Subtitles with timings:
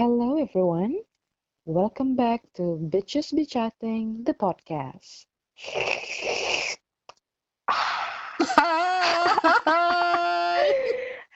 [0.00, 0.96] Hello, everyone.
[1.66, 5.28] Welcome back to Bitches Be Chatting, the podcast.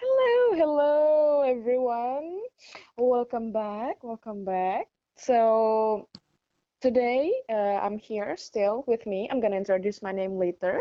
[0.00, 2.40] hello, hello, everyone.
[2.96, 4.02] Welcome back.
[4.02, 4.86] Welcome back.
[5.18, 6.08] So,
[6.80, 9.28] today uh, I'm here still with me.
[9.30, 10.80] I'm going to introduce my name later.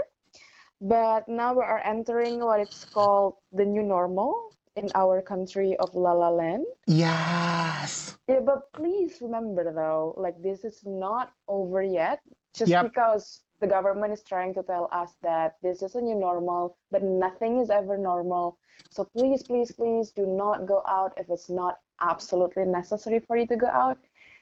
[0.79, 5.93] But now we are entering what it's called the new normal in our country of
[5.93, 6.65] La La Land.
[6.87, 8.17] Yes.
[8.27, 12.21] Yeah, but please remember though, like this is not over yet.
[12.55, 12.83] Just Yep.
[12.83, 17.03] because the government is trying to tell us that this is a new normal, but
[17.03, 18.57] nothing is ever normal.
[18.89, 23.47] So please, please, please do not go out if it's not absolutely necessary for you
[23.47, 23.97] to go out.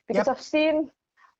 [0.07, 0.38] Because Yep.
[0.38, 0.91] I've seen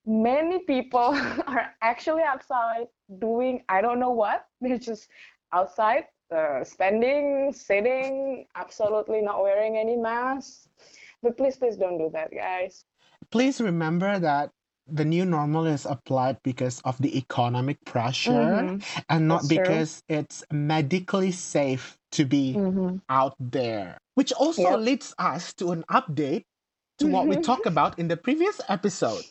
[0.06, 1.16] many people
[1.48, 2.88] are actually outside
[3.20, 4.48] doing I don't know what.
[4.62, 5.10] They're just
[5.54, 10.68] outside, uh, spending, sitting, absolutely not wearing any mask.
[11.22, 12.86] But please, please don't do that, guys.
[13.32, 14.52] Please remember that
[14.88, 19.64] the new normal is applied because of the economic pressure Mhm, and not That's true.
[19.64, 23.00] because it's medically safe to be mhm.
[23.08, 23.98] out there.
[24.16, 24.80] Which also Yep.
[24.80, 26.44] leads us to an update
[27.00, 29.24] to what we talked about in the previous episode.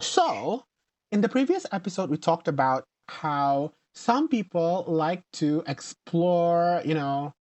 [0.00, 0.64] So,
[1.10, 7.34] in the previous episode, we talked about how some people like to explore, you know,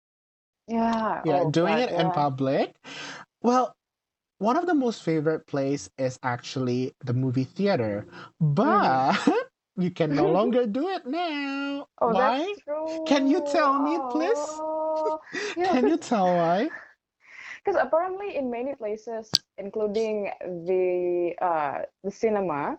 [0.68, 1.24] Yeah.
[1.24, 2.12] yeah, Oh doing God, it in yeah.
[2.12, 2.77] public.
[3.42, 3.74] Well,
[4.38, 8.06] one of the most favorite place is actually the movie theater,
[8.62, 9.00] Mhm.
[9.00, 9.16] but
[9.76, 11.86] you can no longer do it now.
[12.00, 12.54] Oh, Why?
[12.54, 13.06] that's true.
[13.06, 14.62] Can you tell me, please?
[15.02, 15.20] Oh,
[15.56, 16.70] yeah, Can you tell why?
[17.64, 20.30] because apparently in many places, including
[20.66, 22.78] the uh the cinema,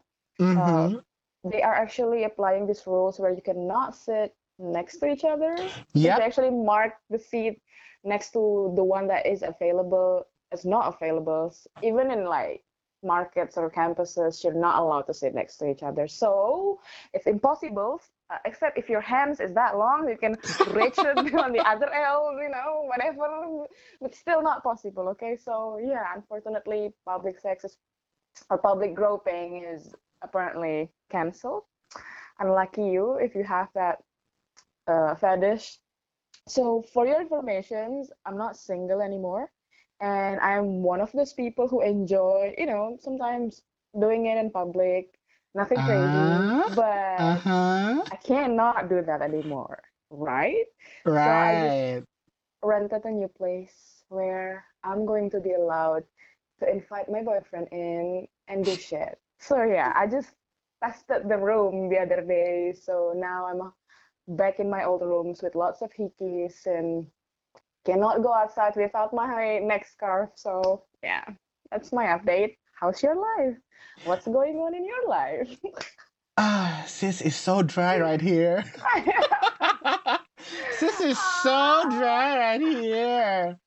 [0.55, 0.99] uh, Mm-hmm.
[1.43, 5.55] They are actually applying these rules where you cannot sit next to each other.
[5.57, 7.61] So they actually mark the seat
[8.03, 11.55] next to the one that is available as not available.
[11.81, 12.63] Even in like
[13.03, 16.07] markets or campuses, you're not allowed to sit next to each other.
[16.07, 16.79] So
[17.13, 20.35] it's impossible, uh, except if your hands is that long, you can
[20.73, 23.65] reach it on the other end, you know, whatever.
[24.01, 25.07] But still not possible.
[25.09, 27.77] Okay, so yeah, unfortunately, public sex is
[28.49, 31.63] or public groping is apparently canceled.
[32.39, 34.03] Unlucky you if you have that
[34.87, 35.79] uh, fetish.
[36.47, 39.51] So for your informations, I'm not single anymore,
[39.99, 43.61] and I'm one of those people who enjoy, you know, sometimes
[43.99, 45.19] doing it in public.
[45.55, 48.01] Nothing crazy, Ah, but uh-huh.
[48.11, 50.65] I cannot do that anymore, right?
[51.13, 52.03] So Right.
[52.63, 56.03] rented a new place where I'm going to be allowed
[56.59, 59.19] to invite my boyfriend in and do shit.
[59.39, 60.29] So yeah, I just
[60.83, 62.73] tested the room the other day.
[62.79, 67.07] So now I'm back in my old rooms with lots of hickeys and
[67.85, 70.29] cannot go outside without my neck scarf.
[70.35, 71.25] So yeah,
[71.71, 72.57] that's my update.
[72.79, 73.57] How's your life?
[74.03, 75.57] What's going on in your life?
[76.41, 78.63] Ah, sis is so dry right here.
[80.71, 83.59] sis is so dry right here.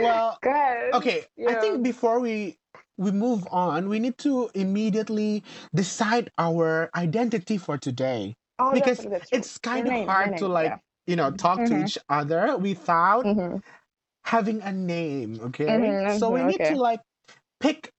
[0.00, 0.94] Well, Good.
[0.94, 2.58] okay, I think before we
[2.96, 5.42] we move on, we need to immediately
[5.74, 9.38] decide our identity for today Oh, because that's true.
[9.38, 10.78] it's kind of name, your hard to like, yeah.
[11.06, 11.80] you know, talk to Mhm.
[11.80, 13.62] each other without Mhm.
[14.24, 15.98] having a name, okay?
[15.98, 16.06] Mhm.
[16.06, 17.00] So we mhm, need to like
[17.60, 17.92] pick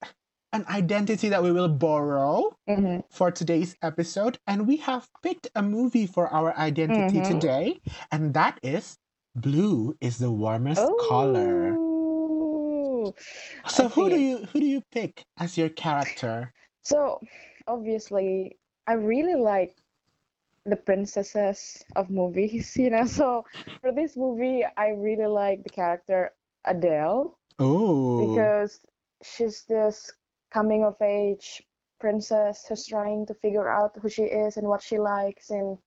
[0.53, 3.01] an identity that we will borrow Mhm.
[3.11, 7.21] for today's episode, and we have picked a movie for our identity Mhm.
[7.21, 7.79] today,
[8.11, 8.97] and that is
[9.35, 11.79] Blue is the warmest color.
[13.05, 13.13] Oh,
[13.63, 16.53] I So who do you who do you pick as your character?
[16.81, 17.21] So
[17.67, 18.57] obviously,
[18.87, 19.75] I really like
[20.65, 23.05] the princesses of movies, you know.
[23.05, 23.45] So
[23.81, 26.31] for this movie, I really like the character
[26.65, 28.79] Adele Oh, because
[29.23, 30.11] she's this
[30.51, 31.61] coming of age
[31.99, 35.77] princess who's trying to figure out who she is and what she likes, and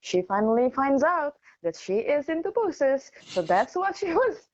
[0.00, 3.10] she finally finds out that she is into pussies.
[3.26, 4.48] So that's what she was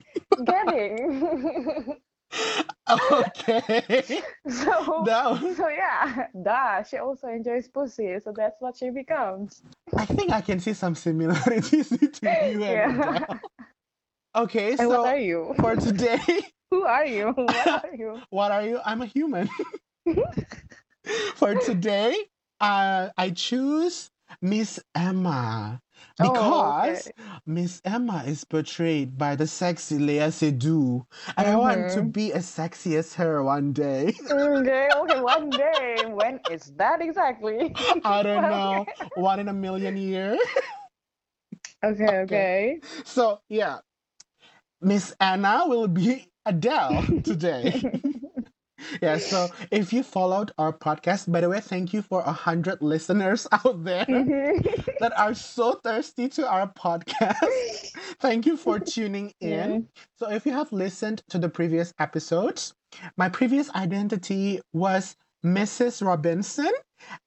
[0.45, 1.97] getting.
[3.13, 4.23] okay.
[4.49, 5.05] So,
[5.57, 6.83] so yeah, da.
[6.83, 9.63] she also enjoys pussy, so that's what she becomes.
[9.97, 13.25] I think I can see some similarities between you and Yeah.
[14.35, 15.55] Okay, And what so are you?
[15.61, 16.21] for today,
[16.71, 17.33] Who are you?
[17.33, 18.21] What are you?
[18.31, 18.81] what are you?
[18.85, 19.49] I'm a human.
[21.37, 22.15] For today,
[22.61, 24.11] uh, I choose
[24.43, 25.81] Miss Emma
[26.21, 27.13] because okay.
[27.47, 31.07] Miss Emma is portrayed by the sexy Lea Seydoux,
[31.37, 32.11] and I want to Mm-hmm.
[32.11, 34.15] be as sexy as her one day.
[34.31, 36.05] Okay, okay, one day.
[36.07, 37.75] When is that exactly?
[38.05, 39.09] I don't know, Okay.
[39.15, 40.41] one in a million years.
[41.85, 42.83] Okay, Okay, okay.
[43.05, 43.79] so yeah,
[44.81, 47.87] Miss Anna will be Adele today.
[49.03, 52.81] Yeah, so if you followed our podcast, by the way, thank you for a hundred
[52.83, 54.63] listeners out there Mhm.
[55.01, 57.83] that are so thirsty to our podcast.
[58.21, 59.65] Thank you for tuning Yeah.
[59.65, 59.89] in.
[60.19, 62.73] So if you have listened to the previous episodes,
[63.17, 66.05] my previous identity was Mrs.
[66.05, 66.71] Robinson,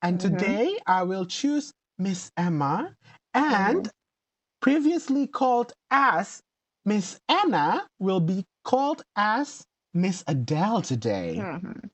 [0.01, 0.21] and Mhm.
[0.21, 2.95] today I will choose Miss Emma,
[3.33, 3.89] and
[4.61, 6.41] previously called as
[6.85, 9.63] Miss Anna will be called as
[9.93, 11.35] Miss Adele today.
[11.37, 11.89] Mhm.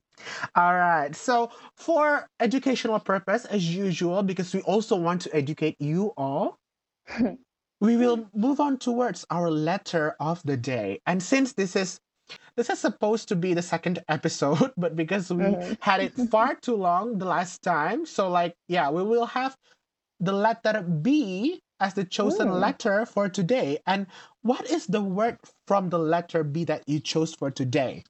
[0.55, 1.15] All right.
[1.15, 6.57] So for educational purpose, as usual, because we also want to educate you all,
[7.81, 11.01] we will move on towards our letter of the day.
[11.05, 11.99] And since this is
[12.55, 15.77] this is supposed to be the second episode, but because we Mhm.
[15.81, 19.55] had it far too long the last time, so like yeah, we will have
[20.19, 22.61] the letter B as the chosen Mm.
[22.61, 23.79] letter for today.
[23.87, 24.07] And
[24.43, 28.05] what is the word from the letter B that you chose for today?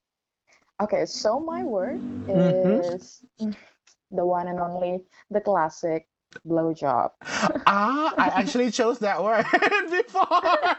[0.81, 2.01] Okay, so my word
[2.33, 2.95] Mhm.
[2.95, 3.23] is
[4.11, 6.07] the one and only, the classic
[6.47, 7.11] blowjob.
[7.67, 9.45] ah, I actually chose that word
[9.91, 10.77] before.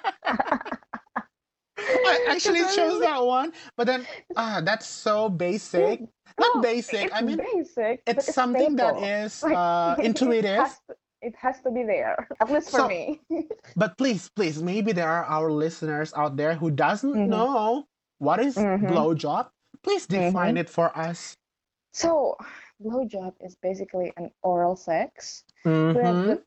[2.05, 4.07] I actually chose that one, but then
[4.37, 6.05] ah, that's so basic.
[6.39, 7.11] Not No, basic.
[7.13, 8.05] I it's mean, basic.
[8.07, 10.57] it's something that is uh, it intuitive.
[10.57, 13.21] has to- It has to be there, at least for So- me.
[13.77, 17.29] But please, please, maybe there are our listeners out there who doesn't Mhm.
[17.29, 17.85] know
[18.19, 18.87] what is Mhm.
[18.87, 19.51] blowjob.
[19.83, 20.61] Please define Mhm.
[20.63, 21.37] it for us.
[21.93, 22.37] So,
[22.83, 25.95] blowjob is basically an oral sex, Mhm.
[25.95, 26.43] but,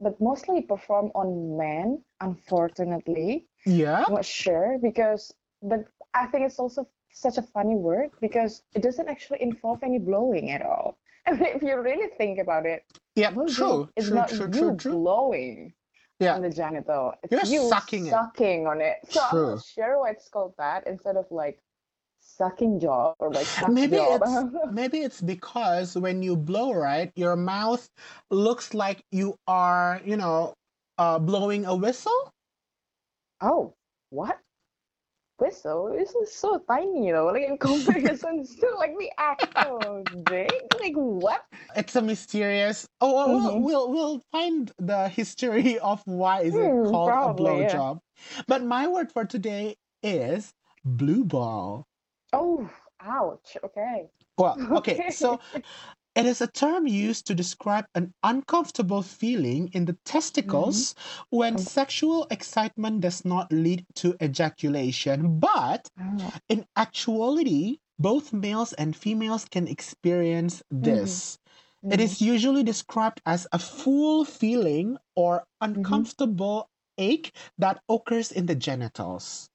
[0.00, 3.48] but mostly performed on men, unfortunately.
[3.66, 4.04] Yeah.
[4.06, 8.82] I'm not sure because, but I think it's also such a funny word because it
[8.82, 10.96] doesn't actually involve any blowing at all.
[11.26, 12.84] I mean, if you really think about it,
[13.16, 13.30] Yeah.
[13.32, 13.88] blowjob True.
[13.96, 14.16] is True.
[14.16, 14.48] not True.
[14.48, 14.76] you True.
[14.76, 14.92] True.
[14.92, 15.74] blowing
[16.20, 16.34] Yeah.
[16.34, 17.14] on the genital.
[17.22, 18.10] It's You're you sucking it.
[18.10, 18.96] sucking on it.
[19.04, 19.50] So I'm True.
[19.50, 21.60] not sure why it's called that instead of like
[22.20, 24.22] sucking job or like Maybe job.
[24.22, 27.88] it's maybe it's because when you blow, right, your mouth
[28.30, 30.54] looks like you are, you know,
[30.98, 32.30] uh, blowing a whistle.
[33.40, 33.74] oh,
[34.10, 34.38] what?
[35.42, 35.92] Whistle?
[35.92, 37.26] This is so tiny though.
[37.26, 40.52] Like in comparison, it's still like the actual big.
[40.80, 41.46] Like what?
[41.76, 42.88] It's a mysterious.
[43.00, 47.22] Oh, well, we'll, we'll we'll find the history of why is it Hmm, called probably,
[47.22, 47.30] a
[47.62, 47.82] yeah.
[47.82, 48.00] blowjob.
[48.48, 50.54] But my word for today is
[50.84, 51.86] blue ball.
[52.32, 53.56] Oh, ouch.
[53.64, 54.10] Okay.
[54.38, 55.40] Well, okay, so
[56.14, 60.94] it is a term used to describe an uncomfortable feeling in the testicles
[61.30, 61.58] when Oh.
[61.58, 66.32] sexual excitement does not lead to ejaculation, but Oh.
[66.48, 71.38] in actuality, both males and females can experience this.
[71.90, 72.00] It Mhm.
[72.00, 79.50] is usually described as a full feeling or uncomfortable ache that occurs in the genitals.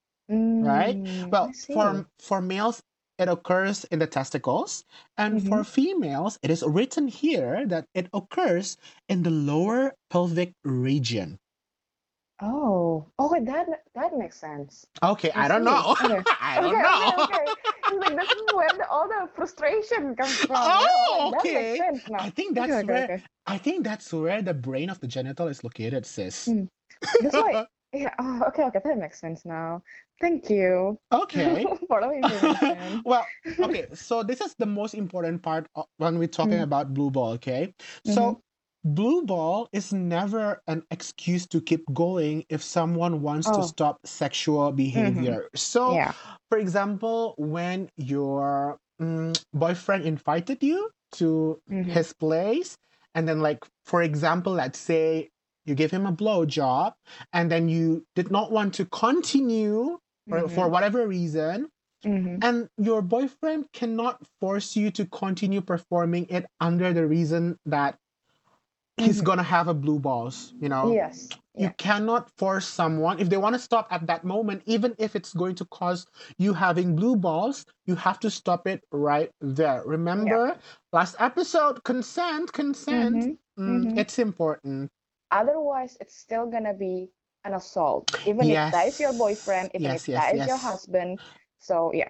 [0.61, 0.99] right?
[0.99, 2.81] Mm, Well, for for males,
[3.17, 4.85] it occurs in the testicles,
[5.17, 8.77] and for females, it is written here that it occurs
[9.07, 11.39] in the lower pelvic region.
[12.39, 14.85] Oh, oh, that that makes sense.
[15.01, 15.95] Okay, I, I don't know.
[16.03, 16.23] Okay.
[16.39, 17.13] I don't okay, know.
[17.17, 17.53] okay,
[17.87, 17.97] okay.
[17.97, 20.55] Like this is where the, all the frustration comes from.
[20.55, 21.53] Oh, That okay.
[21.53, 22.05] makes sense.
[22.17, 23.23] I think that's okay, where.
[23.47, 26.53] I think that's where the brain of the genital is located, sis.
[26.53, 26.69] Mm.
[27.19, 27.57] That's why.
[27.93, 28.13] Yeah.
[28.19, 28.81] Oh, okay, okay.
[28.83, 29.81] That makes sense now.
[30.19, 31.65] Thank you okay.
[31.87, 33.01] for the information.
[33.05, 33.31] well,
[33.63, 33.87] okay.
[33.93, 36.63] So this is the most important part when we're talking Mm.
[36.63, 37.33] about blue ball.
[37.33, 38.39] Okay, so
[38.83, 43.67] blue ball is never an excuse to keep going if someone wants to Oh.
[43.67, 45.49] stop sexual behavior.
[45.55, 46.13] So, yeah.
[46.49, 51.91] for example, when your mm, boyfriend invited you to Mhm.
[51.91, 52.77] his place,
[53.13, 55.29] and then, like, for example, let's say
[55.65, 56.93] you give him a blow job,
[57.33, 61.69] and then you did not want to continue for, for whatever reason,
[62.05, 62.43] Mhm.
[62.43, 67.97] and your boyfriend cannot force you to continue performing it under the reason that
[68.97, 69.25] he's Mhm.
[69.25, 71.29] gonna have a blue balls you know Yes.
[71.53, 71.73] you Yeah.
[71.77, 75.55] cannot force someone if they want to stop at that moment even if it's going
[75.55, 76.05] to cause
[76.37, 80.57] you having blue balls you have to stop it right there remember
[80.93, 83.37] last episode consent consent Mhm.
[83.59, 83.97] Mm, Mhm.
[83.97, 84.91] it's important
[85.29, 87.11] Otherwise, it's still gonna be
[87.47, 88.11] an assault.
[88.25, 91.19] Even if that is your boyfriend, even Yes, if yes, that is your husband.
[91.59, 92.09] So yeah.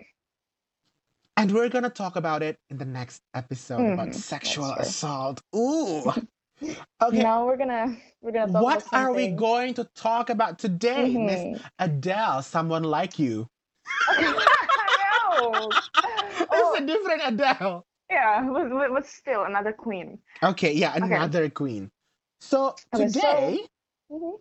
[1.38, 5.42] and we're gonna talk about it in the next episode about Mhm, that's sexual assault
[5.56, 6.12] ooh
[7.02, 10.60] okay Now we're gonna we're gonna talk what about are we going to talk about
[10.60, 11.62] today, Miss Mhm.
[11.80, 12.42] Adele?
[12.44, 13.48] Someone like you.
[15.28, 15.70] no.
[16.40, 17.86] It's Oh, a different Adele.
[18.10, 20.20] yeah, but, but, still another queen.
[20.44, 21.06] Okay, yeah, Okay.
[21.06, 21.92] another queen.
[22.42, 23.68] So Okay, so- today
[24.12, 24.34] Mhm.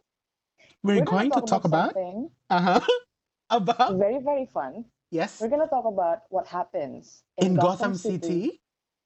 [0.82, 2.80] We're, We're gonna to talk about something uh-huh,
[3.50, 4.84] about very very fun.
[5.10, 5.40] Yes.
[5.40, 8.60] We're gonna talk about what happens In Gotham City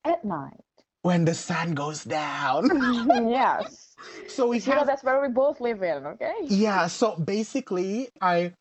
[0.04, 0.64] at night.
[1.02, 2.68] when the sun goes down.
[3.28, 3.94] yes.
[4.28, 6.34] so we know have that's where we both live in, okay?
[6.44, 8.52] Yeah, so basically, I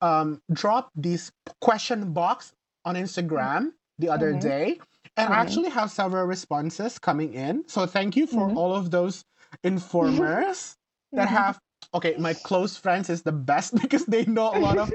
[0.00, 2.52] um, dropped this question box
[2.84, 4.40] on Instagram the other Mhm.
[4.40, 4.80] day,
[5.16, 5.42] and I Mhm.
[5.42, 7.66] actually have several responses coming in.
[7.68, 8.56] So thank you for Mhm.
[8.56, 9.24] all of those
[9.64, 10.76] informers
[11.12, 11.32] that Mhm.
[11.32, 11.58] have.
[11.94, 14.92] Okay, my close friends is the best because they know a lot of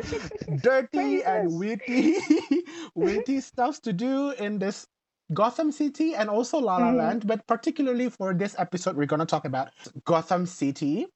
[0.61, 2.15] dirty and witty,
[2.95, 4.87] witty stuff to do in this
[5.33, 6.91] Gotham City and also La La Mhm.
[6.91, 7.25] Land.
[7.27, 9.71] But particularly for this episode, we're gonna talk about
[10.05, 11.07] Gotham City.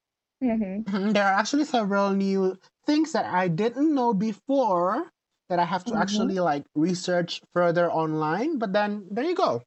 [0.42, 0.88] Mhm.
[0.88, 5.12] Mhm, There are actually several new things that I didn't know before
[5.50, 5.98] that I have to Mhm.
[5.98, 8.58] actually like research further online.
[8.58, 9.64] But then there you go.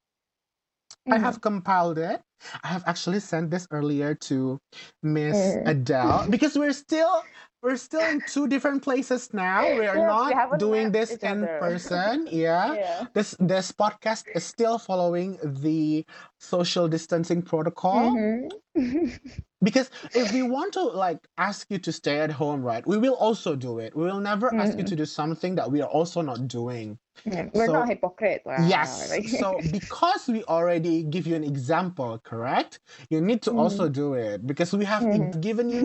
[1.10, 1.18] I Mhm.
[1.18, 2.22] have compiled it.
[2.62, 4.60] I have actually sent this earlier to
[5.02, 5.56] Miss.
[5.66, 7.22] Adele because we're still
[7.62, 9.62] we're still in two different places now.
[9.62, 11.58] We are Yes, not haven't doing this in other.
[11.60, 12.26] person.
[12.32, 12.74] Yeah.
[12.74, 13.06] Yeah.
[13.12, 16.04] This this podcast is still following the
[16.38, 18.48] social distancing protocol Mhm.
[19.62, 23.14] because if we want to like ask you to stay at home right we will
[23.18, 26.22] also do it we will never ask you to do something that we are also
[26.22, 28.40] not doing We're So- not hypocrite.
[28.46, 29.10] lah, yes
[29.42, 34.46] so because we already give you an example correct you need to also do it
[34.46, 35.40] because we have Mhm.
[35.44, 35.82] given you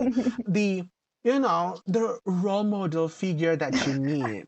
[0.48, 0.86] the
[1.26, 4.46] you know the role model figure that you need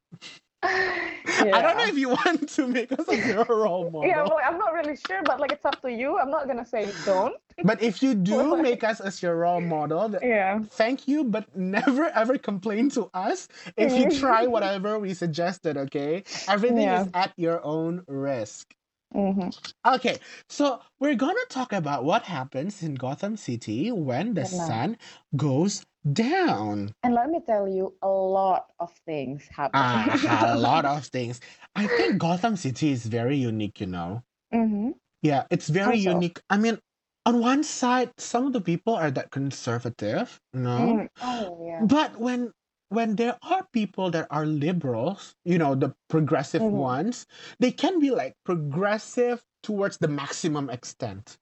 [0.62, 4.40] i don't know if you want to make us a your role model Yeah, well,
[4.44, 6.18] I'm not really sure, but like it's up to you.
[6.18, 7.36] I'm not gonna say don't.
[7.64, 10.60] but if you do make us as your role model Yeah.
[10.70, 16.24] thank you, but never ever complain to us if you try whatever we suggested, okay?
[16.48, 17.02] Everything Yeah.
[17.02, 18.74] is at your own risk.
[19.12, 19.50] hmm
[19.86, 20.18] Okay,
[20.48, 24.98] so we're gonna talk about what happens in Gotham City when the sun
[25.36, 26.92] goes down.
[27.02, 29.80] And let me tell you, a lot of things happen.
[29.80, 31.40] Ah, a lot of things.
[31.74, 34.22] I think Gotham City is very unique, you know?
[34.52, 34.90] hmm
[35.22, 36.10] Yeah, it's very How so?
[36.14, 36.40] unique.
[36.50, 36.78] I mean,
[37.26, 41.04] on one side, some of the people are that conservative, you know?
[41.20, 41.86] Oh yeah.
[41.86, 42.52] But when
[42.90, 46.72] when there are people that are liberals, you know, the progressive Mhm.
[46.72, 47.26] ones,
[47.58, 51.38] they can be like progressive towards the maximum extent.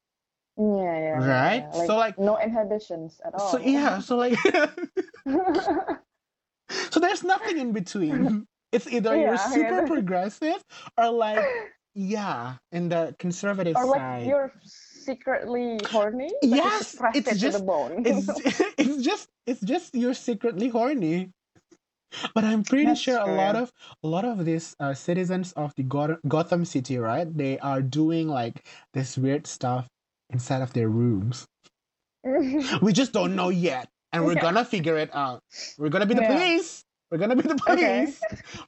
[0.59, 1.27] Yeah, yeah.
[1.27, 1.65] Right?
[1.75, 1.87] yeah.
[1.87, 3.51] So, like- no inhibitions at all.
[3.51, 4.39] So yeah, so like
[6.91, 8.47] so there's nothing in between.
[8.73, 9.87] It's either you're super yeah.
[9.87, 10.65] progressive
[10.99, 11.45] or like
[11.95, 14.27] yeah, in the conservative or like side.
[14.27, 16.31] you're secretly horny.
[16.43, 18.03] Yes, it's just- the bone.
[18.05, 18.27] it's
[18.79, 21.33] it's just it's just you're secretly horny.
[22.35, 23.73] But I'm pretty That's sure a lot of
[24.03, 27.27] a lot of these uh, citizens of the Goth- Gotham City, right?
[27.27, 29.89] They are doing like this weird stuff
[30.31, 31.47] inside of their rooms.
[32.83, 35.41] We just don't know yet, and we're gonna figure it out.
[35.79, 36.35] We're gonna be the Yeah.
[36.35, 36.83] police.
[37.11, 38.19] We're gonna be the police.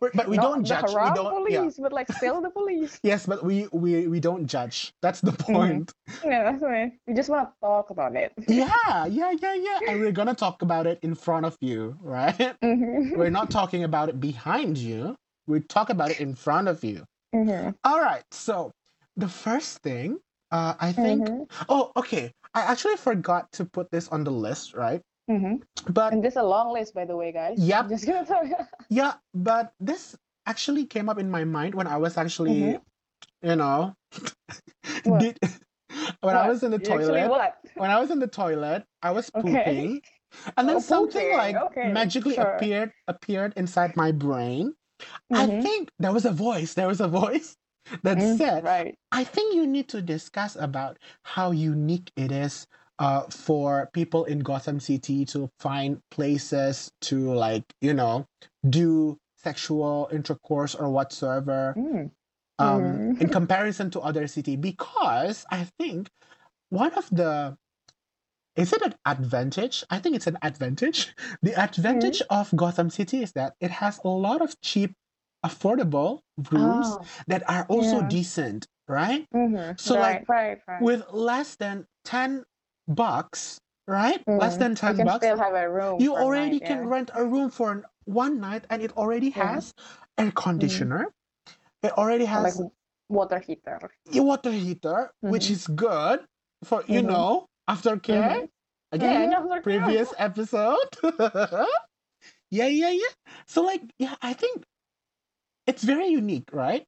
[0.00, 0.94] We're- but we Not don't judge.
[0.94, 1.34] We don't.
[1.44, 1.82] police, Yeah.
[1.82, 3.00] but like still the police.
[3.02, 4.92] Yes, but we we we don't judge.
[5.02, 5.52] That's the Mm-hmm.
[5.52, 5.92] point.
[6.24, 6.92] Yeah, that's right.
[7.08, 8.30] We just want to talk about it.
[8.46, 8.70] Yeah,
[9.10, 9.78] yeah, yeah, yeah.
[9.90, 12.54] And we're gonna talk about it in front of you, right?
[12.62, 13.16] Mhm.
[13.18, 15.16] We're not talking about it behind you.
[15.50, 17.02] We talk about it in front of you.
[17.34, 17.74] Mhm.
[17.82, 18.22] All right.
[18.30, 18.70] So
[19.16, 21.26] the first thing, uh, I think.
[21.26, 21.46] Mhm.
[21.68, 22.32] Oh, okay.
[22.54, 25.02] I actually forgot to put this on the list, right?
[25.30, 25.62] Mhm.
[25.90, 27.58] But And this is a long list, by the way, guys.
[27.60, 27.88] Yep.
[27.92, 28.56] Just gonna tell you.
[28.88, 32.80] yeah, but this actually came up in my mind when I was actually, Mhm.
[33.42, 33.94] you know,
[35.04, 35.38] did
[36.20, 37.28] when I was in the toilet.
[37.28, 37.58] what?
[37.76, 39.44] When I was in the toilet, I was Okay.
[39.44, 40.02] pooping,
[40.56, 42.56] and then Oh, something pooping, like okay, magically sure.
[42.56, 44.74] appeared appeared inside my brain.
[45.32, 45.62] I Mhm.
[45.62, 46.74] think there was a voice.
[46.74, 47.56] There was a voice
[48.02, 48.98] that Mm, said, Right.
[49.12, 52.66] I think you need to discuss about how unique it is
[52.98, 58.26] uh, for people in Gotham City to find places to like, you know,
[58.68, 62.10] do sexual intercourse or whatsoever Mm.
[62.58, 63.20] um, Mhm.
[63.20, 66.10] in comparison to other city because I think
[66.70, 67.56] one of the
[68.56, 69.84] is it an advantage?
[69.90, 71.14] I think it's an advantage.
[71.42, 74.94] The advantage of Gotham City is that it has a lot of cheap,
[75.44, 77.04] affordable rooms Oh.
[77.26, 78.08] that are also Yeah.
[78.08, 79.26] decent, right?
[79.34, 79.78] Mhm.
[79.80, 80.82] So, right, like, right, right.
[80.82, 82.44] With less than 10
[82.88, 84.22] bucks, right?
[84.26, 84.58] Less Mm.
[84.58, 86.00] than you 10 can bucks, still have a room.
[86.00, 86.88] you already night, can yeah.
[86.88, 89.54] rent a room for an- one night and it already Yeah.
[89.54, 89.72] has
[90.16, 91.12] air conditioner.
[91.82, 92.70] It already has like
[93.08, 93.78] water heater.
[94.12, 95.50] a water heater, which Mhm.
[95.52, 96.26] is good
[96.64, 97.06] for, you Mhm.
[97.06, 98.48] know, aftercare.
[98.48, 98.48] Mhm.
[98.92, 99.62] Again, Mhm, aftercare.
[99.62, 100.88] previous episode.
[102.50, 103.12] yeah, yeah, yeah.
[103.46, 104.64] So, like, yeah, I think
[105.68, 106.86] it's very unique, right?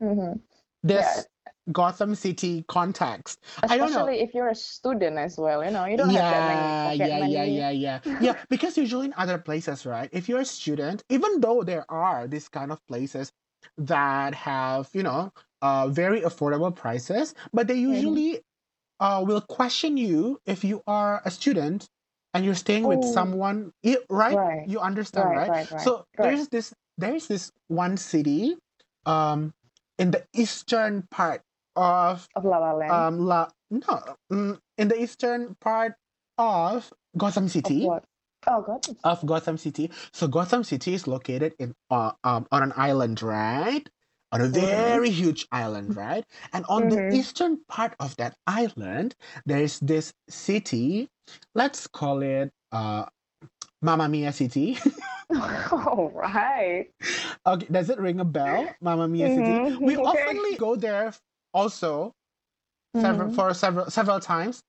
[0.00, 0.42] Mhm.
[0.82, 1.72] This Yeah.
[1.72, 3.44] Gotham City context.
[3.68, 4.10] I don't know.
[4.10, 6.84] Especially if you're a student as well, you know, you don't have that many Yeah,
[6.84, 8.00] pocket yeah, yeah, yeah, yeah.
[8.18, 10.08] Yeah, because usually in other places, right?
[10.12, 13.32] If you're a student, even though there are these kind of places
[13.76, 18.14] that have, you know, uh very affordable prices, but they Mhm.
[18.14, 18.40] usually
[19.00, 21.88] uh will question you if you are a student
[22.34, 23.72] and you're staying with Oh, someone,
[24.10, 24.40] right?
[24.40, 25.70] right, You understand, right, right?
[25.70, 28.56] right, So there's this there's this one city
[29.06, 29.52] um
[29.98, 31.42] in the eastern part
[31.76, 33.06] of Of La La Land.
[33.06, 35.94] um La no mm, in the eastern part
[36.38, 38.04] of Gotham Of City what?
[38.46, 38.86] Oh, God.
[39.04, 39.90] of Gotham City.
[40.12, 43.88] So Gotham City is located in uh, um on an island, right?
[44.32, 44.98] On a Mm-hmm.
[44.98, 46.24] very huge island, right?
[46.52, 47.10] And on the Mm-hmm.
[47.10, 49.14] eastern part of that island,
[49.46, 51.08] there's this city.
[51.54, 53.06] Let's call it uh
[53.82, 54.78] Mamma Mia City.
[55.72, 56.86] All right.
[57.46, 58.68] okay, does it ring a bell?
[58.80, 59.42] Mamma Mia City.
[59.42, 59.84] Mm-hmm.
[59.84, 60.06] We Okay.
[60.08, 61.12] oftenly go there
[61.52, 62.12] also
[62.94, 63.34] several Mm-hmm.
[63.36, 64.62] for several several times.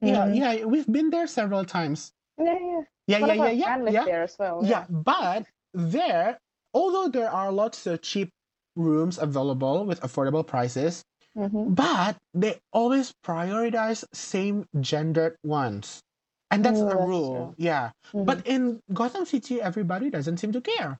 [0.00, 0.36] Yeah, Mhm.
[0.36, 2.12] yeah, we've been there several times.
[2.38, 2.80] Yeah, yeah.
[3.08, 4.04] Yeah, yeah, yeah, yeah, yeah.
[4.04, 4.60] there as well.
[4.62, 6.38] Yeah, but there,
[6.74, 8.30] although there are lots of cheap
[8.76, 11.02] rooms available with affordable prices,
[11.38, 11.74] Mm-hmm.
[11.74, 16.02] but they always prioritize same gendered ones.
[16.50, 17.34] And that's Mm, a rule.
[17.34, 17.54] true.
[17.58, 17.92] Yeah.
[18.14, 18.24] Mm-hmm.
[18.24, 20.98] But in Gotham City, everybody doesn't seem to care.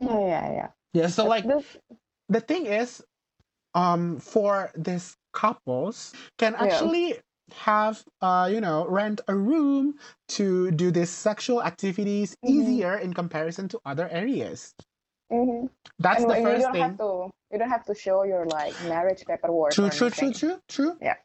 [0.00, 0.68] yeah, yeah, yeah.
[0.94, 1.06] Yeah.
[1.08, 1.76] So like this.
[2.28, 3.04] the thing is,
[3.74, 6.64] um, for these couples can Yeah.
[6.64, 7.20] actually
[7.54, 9.94] have uh you know rent a room
[10.28, 12.50] to do these sexual activities Mhm.
[12.50, 14.74] easier in comparison to other areas.
[15.32, 15.66] Mm-hmm.
[15.98, 17.30] That's and, the and you don't have to.
[17.52, 20.96] You don't have to show your like marriage paperwork True, true, true, true, true.
[21.00, 21.16] Yeah.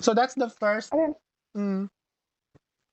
[0.00, 0.92] So that's the first.
[0.92, 1.12] Okay.
[1.56, 1.88] Mm,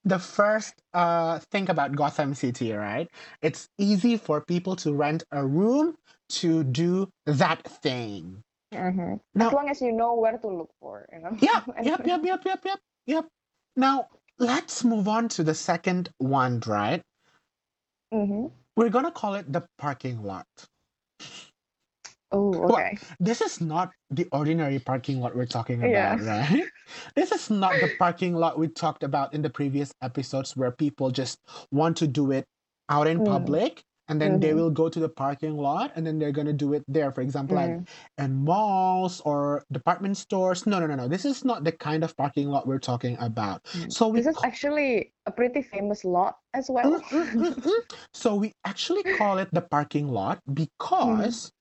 [0.05, 3.09] the first uh thing about Gotham City, right?
[3.41, 5.95] It's easy for people to rent a room
[6.29, 8.43] to do that thing.
[8.73, 9.15] Mm-hmm.
[9.35, 11.37] Now, As long as you know where to look for, you know.
[11.39, 13.27] Yeah, yep, yep, yep, yep, yep, yep.
[13.75, 14.07] Now,
[14.39, 17.01] let's move on to the second one, right?
[18.13, 18.47] mm-hmm.
[18.75, 20.47] We're gonna call it the parking lot.
[22.33, 22.97] Oh, Well, okay.
[23.19, 26.15] this is not the ordinary parking lot we're talking Yeah.
[26.15, 26.65] about, right?
[27.15, 31.11] This is not the parking lot we talked about in the previous episodes where people
[31.11, 31.39] just
[31.71, 32.45] want to do it
[32.89, 33.25] out in Mm.
[33.25, 34.57] public and then they Mhm.
[34.57, 37.11] will go to the parking lot and then they're gonna do it there.
[37.13, 37.87] For example, like Mm.
[38.17, 40.65] in malls or department stores.
[40.67, 41.07] No, no, no, no.
[41.07, 43.63] This is not the kind of parking lot we're talking about.
[43.71, 43.91] Mm.
[43.93, 46.91] So we This is ca- actually a pretty famous lot as well.
[46.91, 47.81] mm, mm, mm.
[48.13, 51.51] so we actually call it the parking lot because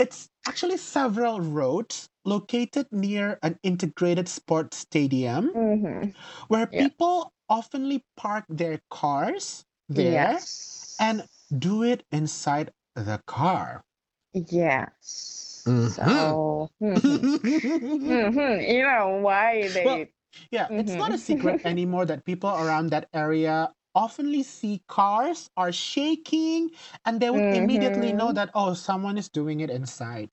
[0.00, 6.10] it's actually several roads located near an integrated sports stadium mm-hmm.
[6.48, 6.88] where Yeah.
[6.88, 10.96] people oftenly park their cars there Yes.
[11.00, 13.84] and do it inside the car.
[14.32, 15.64] yes.
[15.66, 15.90] Mhm.
[15.90, 17.38] So, mhm.
[17.38, 18.68] Mhm.
[18.68, 19.84] you know why they.
[19.84, 20.06] Well,
[20.50, 25.72] Yeah, it's not a secret anymore that people around that area oftenly see cars are
[25.72, 26.70] shaking
[27.04, 28.34] and they would immediately know Mhm.
[28.34, 30.28] that, oh, someone is doing it inside.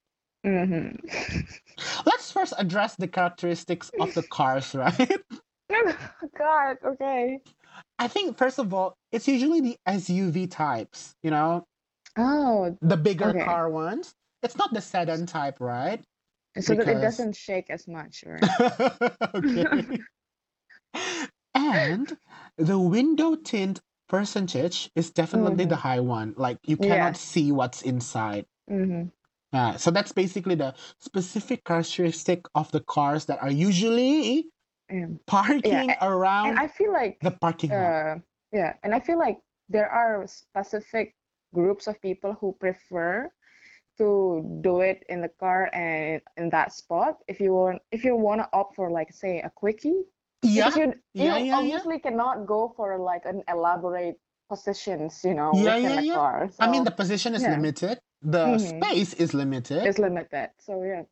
[0.46, 0.98] Mhm.
[2.06, 5.22] Let's first address the characteristics of the cars, right?
[6.38, 7.40] God, okay.
[8.00, 11.66] I think, first of all, it's usually the SUV types, you know,
[12.18, 13.40] Oh, the bigger Okay.
[13.46, 14.14] car ones.
[14.44, 16.04] It's not the sedan type, right?
[16.60, 18.56] so that it doesn't shake as much, right?
[19.36, 19.88] okay.
[21.56, 22.18] and
[22.58, 26.34] the window tint percentage is definitely the high one.
[26.38, 27.14] Like you cannot Yeah.
[27.14, 28.46] see what's inside.
[28.70, 29.10] mm-hmm.
[29.54, 34.50] Uh, so that's basically the specific characteristic of the cars that are usually
[34.90, 35.08] Yeah.
[35.26, 37.80] parking a- around And I feel like the parking lot.
[37.80, 38.16] uh
[38.54, 41.16] yeah and i feel like there are specific
[41.54, 43.30] groups of people who prefer
[43.98, 48.16] to do it in the car and in that spot if you want if you
[48.16, 50.04] want to opt for like say a quickie
[50.44, 50.94] Yeah, you, you
[51.26, 51.58] yeah, yeah, yeah.
[51.58, 54.18] obviously cannot go for like an elaborate
[54.50, 56.14] positions you know Yeah, yeah, yeah.
[56.16, 57.52] car I mean the position is yeah.
[57.52, 58.00] limited.
[58.22, 58.60] The Mhm.
[58.80, 59.86] space is limited.
[59.86, 61.04] it's limited so yeah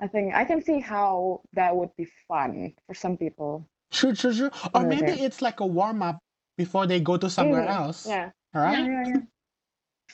[0.00, 4.32] i think i can see how that would be fun for some people True, true,
[4.34, 4.50] true.
[4.74, 5.24] Or maybe yeah.
[5.26, 6.18] it's like a warm up
[6.56, 7.76] before they go to somewhere Mhm.
[7.80, 8.06] else.
[8.06, 8.78] yeah Right?
[8.78, 9.22] yeah, yeah, yeah.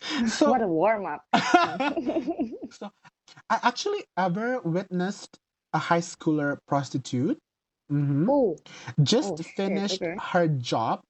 [0.29, 1.23] So what a warm up
[2.71, 2.91] so
[3.51, 5.39] I actually ever witnessed
[5.73, 7.39] a high schooler prostitute
[7.91, 8.57] mhm, oh
[9.03, 10.17] just oh, finished okay.
[10.21, 11.03] her job.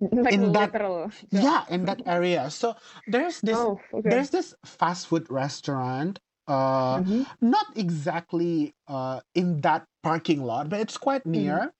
[0.00, 1.12] like In that- job.
[1.30, 2.50] Yeah, in that area.
[2.50, 2.74] So
[3.06, 6.18] there's this oh okay there's this fast food restaurant.
[6.48, 7.26] Uh, Mhm.
[7.40, 11.70] not exactly uh in that parking lot, but it's quite near.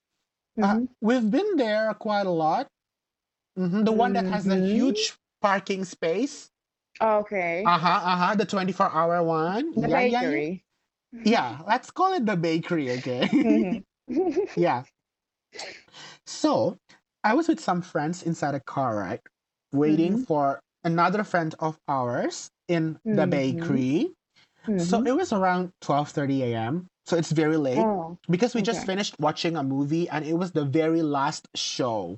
[0.61, 0.87] Uh, Mhm.
[1.01, 2.67] we've been there quite a lot.
[3.57, 4.69] Mhm, The one that has a Mhm.
[4.71, 6.51] huge parking space.
[7.01, 7.63] Okay.
[7.65, 7.99] Uh huh.
[8.05, 8.33] Uh huh.
[8.35, 9.73] The twenty-four hour one.
[9.73, 10.21] the yeah.
[10.21, 10.63] bakery.
[11.11, 11.61] Yeah.
[11.67, 13.29] Let's call it the bakery, okay?
[13.43, 13.83] Mhm.
[14.55, 14.83] yeah.
[16.25, 16.77] So
[17.23, 19.21] I was with some friends inside a car, right?
[19.71, 20.25] Waiting Mhm.
[20.27, 23.27] for another friend of ours in the Mhm.
[23.27, 24.13] bakery.
[24.77, 25.05] So Mhm.
[25.05, 26.87] it was around 12:30 a.m.
[27.05, 28.17] So it's very late Oh.
[28.29, 32.17] because we just finished watching a movie and it was the very last show.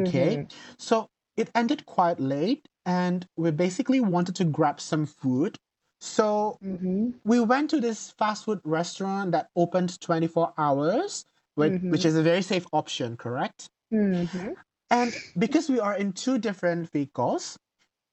[0.00, 0.38] Okay.
[0.38, 0.48] Mhm.
[0.78, 5.58] So it ended quite late and we basically wanted to grab some food.
[6.00, 7.20] So Mhm.
[7.24, 11.24] we went to this fast food restaurant that opened 24 hours,
[11.56, 12.06] which, which Mhm.
[12.06, 13.70] is a very safe option, correct?
[13.90, 14.54] Mhm.
[14.90, 17.58] And because we are in two different vehicles,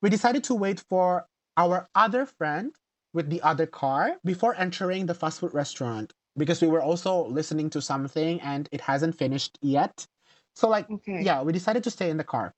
[0.02, 2.76] we decided to wait for our other friend
[3.14, 7.70] with the other car before entering the fast food restaurant because we were also listening
[7.72, 10.08] to something and it hasn't finished yet.
[10.56, 11.20] So, like, Okay.
[11.20, 12.54] yeah, we decided to stay in the car.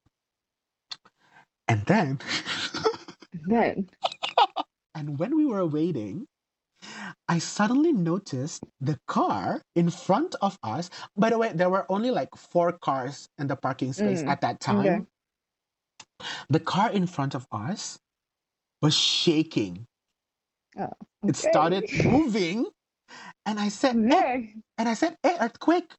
[1.67, 2.19] And then,
[3.33, 3.89] Then.
[4.97, 6.27] and when we were waiting,
[7.27, 10.89] I suddenly noticed the car in front of us.
[11.17, 14.41] By the way, there were only like four cars in the parking space Mm, at
[14.41, 14.97] that time.
[14.97, 15.07] okay.
[16.49, 17.99] The car in front of us
[18.81, 19.87] was shaking.
[20.79, 20.93] Oh,
[21.27, 21.93] It started Okay.
[21.93, 22.67] moving,
[23.45, 24.55] and I said, "Eh," Okay.
[24.77, 25.93] and I said, "Hey, earthquake!"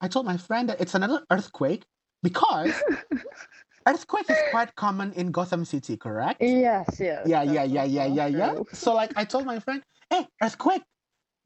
[0.00, 1.84] I told my friend that it's another earthquake
[2.22, 2.84] because
[3.86, 6.40] earthquake is quite common in Gotham City, correct?
[6.40, 7.26] Yes, yes.
[7.26, 8.52] yeah, yeah, yeah, yeah, yeah, yeah.
[8.52, 8.66] true.
[8.72, 10.82] So like I told my friend, hey, earthquake.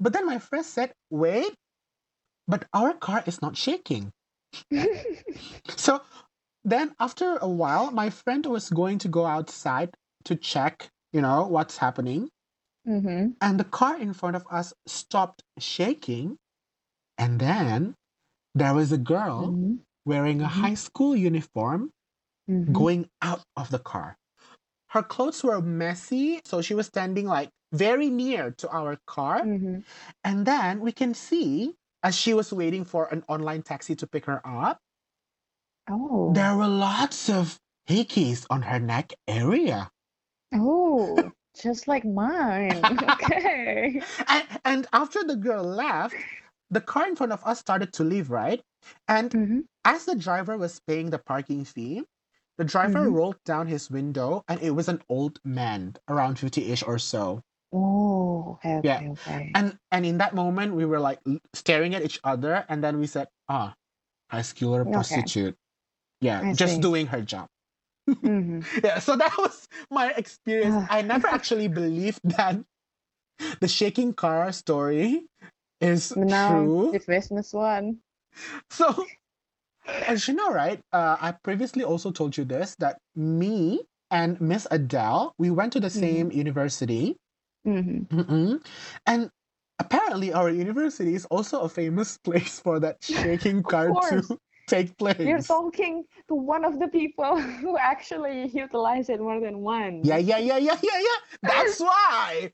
[0.00, 1.54] But then my friend said, wait,
[2.48, 4.12] but our car is not shaking.
[5.76, 6.02] So
[6.64, 11.46] then after a while, my friend was going to go outside to check, you know,
[11.46, 12.28] what's happening.
[12.86, 13.30] mm-hmm.
[13.40, 16.36] And the car in front of us stopped shaking.
[17.18, 17.94] And then
[18.54, 19.74] there was a girl Mm-hmm.
[20.04, 20.60] wearing a Mhm.
[20.62, 21.90] high school uniform
[22.48, 22.72] Mm-hmm.
[22.72, 24.16] going out of the car.
[24.88, 29.40] Her clothes were messy, so she was standing like very near to our car.
[29.42, 29.80] Mm-hmm.
[30.24, 34.24] And then we can see as she was waiting for an online taxi to pick
[34.26, 34.78] her up,
[35.90, 36.32] Oh.
[36.32, 37.58] there were lots of
[37.88, 39.90] hickeys on her neck area.
[40.54, 42.82] Oh, just like mine.
[43.02, 44.02] Okay.
[44.28, 46.14] And, and after the girl left,
[46.70, 48.60] the car in front of us started to leave, right?
[49.08, 49.60] And Mm-hmm.
[49.84, 52.04] as the driver was paying the parking fee,
[52.58, 53.14] the driver Mhm.
[53.14, 57.42] rolled down his window and it was an old man, around 50 ish or so.
[57.72, 59.00] Oh, okay, Yeah.
[59.12, 59.50] okay.
[59.54, 61.20] And and in that moment, we were like
[61.54, 63.74] staring at each other, and then we said, "Ah,
[64.30, 65.56] high schooler prostitute."
[66.20, 66.82] Yeah, I just see.
[66.82, 67.48] doing her job.
[68.08, 68.64] Mm-hmm.
[68.84, 70.86] Yeah, so that was my experience.
[70.90, 72.56] I never actually believed that
[73.60, 75.26] the shaking car story
[75.80, 76.90] is now true.
[76.92, 77.98] the Christmas one.
[78.70, 79.06] So,
[79.88, 80.80] as you know, right?
[80.92, 85.80] Uh, I previously also told you this that me and Miss Adele, we went to
[85.80, 86.00] the Mhm.
[86.00, 87.16] same university.
[87.66, 88.56] Mm-hmm.
[89.06, 89.30] And
[89.78, 94.22] apparently, our university is also a famous place for that shaking car to
[94.66, 95.18] take place.
[95.18, 100.06] You're talking to one of the people who actually utilize it more than once.
[100.06, 101.18] Yeah, yeah, yeah, yeah, yeah, yeah.
[101.42, 102.52] That's why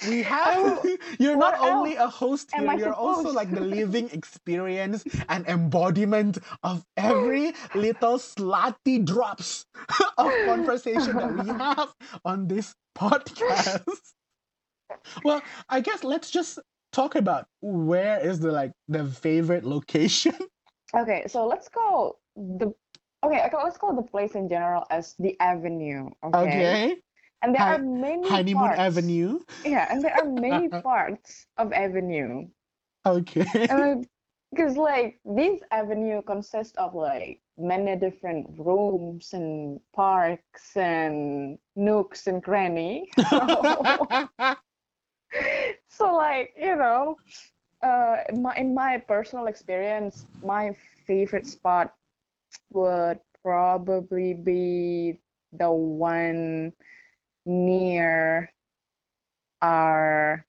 [0.00, 0.54] we have.
[0.56, 6.38] Oh, you're not only a host here, you're also like the living experience and embodiment
[6.62, 9.66] of every little slutty drops
[10.18, 13.82] of conversation that we have on this podcast.
[15.24, 16.58] Well, I guess let's just
[16.92, 20.34] talk about where is the like the favorite location.
[20.94, 22.72] Okay, so let's call the
[23.22, 26.08] okay, okay, let's call the place in general as the avenue.
[26.24, 26.38] Okay.
[26.38, 26.96] Okay,
[27.42, 28.78] And there Hi- are many Honeymoon parts.
[28.78, 29.40] Avenue.
[29.64, 32.48] Yeah, and there are many parts of avenue.
[33.06, 33.46] Okay.
[34.50, 42.42] Because like this avenue consists of like many different rooms and parks and nooks and
[42.42, 43.08] cranny.
[45.88, 47.16] so like you know
[47.82, 50.74] uh in my, in my personal experience my
[51.06, 51.94] favorite spot
[52.72, 55.18] would probably be
[55.52, 56.72] the one
[57.48, 58.52] near
[59.62, 60.44] our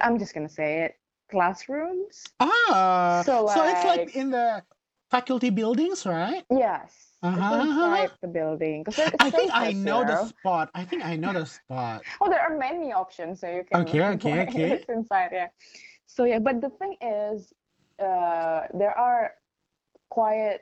[0.00, 0.94] i'm just gonna say it
[1.30, 4.62] classrooms ah, So, so it's like like- in the
[5.10, 6.44] faculty buildings, right?
[6.50, 7.60] yes Uh-huh.
[7.66, 10.70] inside the building because I think I know the spot.
[10.74, 12.02] I think I know the spot.
[12.20, 13.82] Oh, there are many options, so you can.
[13.82, 14.70] Okay, okay, okay.
[14.78, 15.48] It's inside, yeah.
[16.06, 17.52] So yeah, but the thing is,
[18.00, 19.34] uh, there are
[20.08, 20.60] quite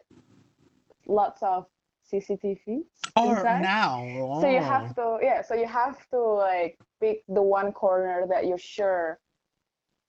[1.07, 1.67] lots of
[2.13, 2.85] CCTVs
[3.17, 3.63] Or inside.
[3.63, 4.39] now.
[4.41, 4.63] So you oh.
[4.63, 5.43] have to, yeah.
[5.43, 9.19] So you have to like pick the one corner that you're sure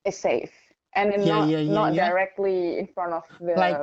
[0.05, 0.51] is safe,
[0.95, 3.77] and then Yeah, not yeah, yeah, not directly in front of the Like,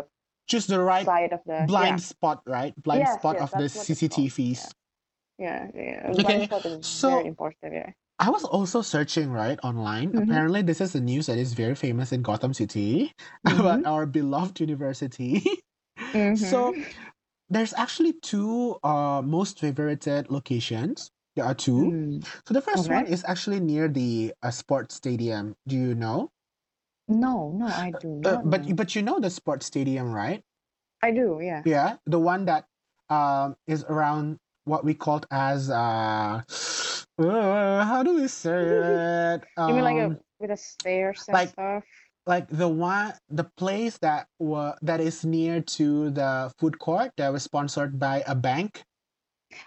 [0.48, 2.72] choose the right side of the blind spot, right?
[2.82, 4.72] Blind Yes, spot yes, of the CCTVs.
[5.38, 6.08] Yeah, yeah.
[6.10, 7.72] Okay, Blind spot is so- very important.
[7.74, 7.90] Yeah.
[8.18, 10.12] I was also searching right online.
[10.12, 10.22] Mhm.
[10.24, 13.12] Apparently, this is a news that is very famous in Gotham City
[13.46, 13.60] Mm-hmm.
[13.60, 15.44] about our beloved university.
[16.36, 16.84] So Mhm.
[17.48, 21.10] There's actually two uh most favorited locations.
[21.36, 21.76] There are two.
[21.92, 22.26] Mm.
[22.48, 25.54] So the first one is actually near the uh, sports stadium.
[25.68, 26.30] Do you know?
[27.08, 28.74] No, no, I do Uh, but know.
[28.74, 30.42] but you know the sports stadium, right?
[31.02, 31.38] I do.
[31.42, 31.62] Yeah.
[31.64, 32.64] Yeah, the one that
[33.10, 36.42] um is around what we called as uh,
[37.18, 39.44] uh how do we say it?
[39.58, 41.84] You mean like Um, a with the stairs and like- stuff?
[42.26, 47.32] Like the one the place that wa that is near to the food court that
[47.32, 48.84] was sponsored by a bank.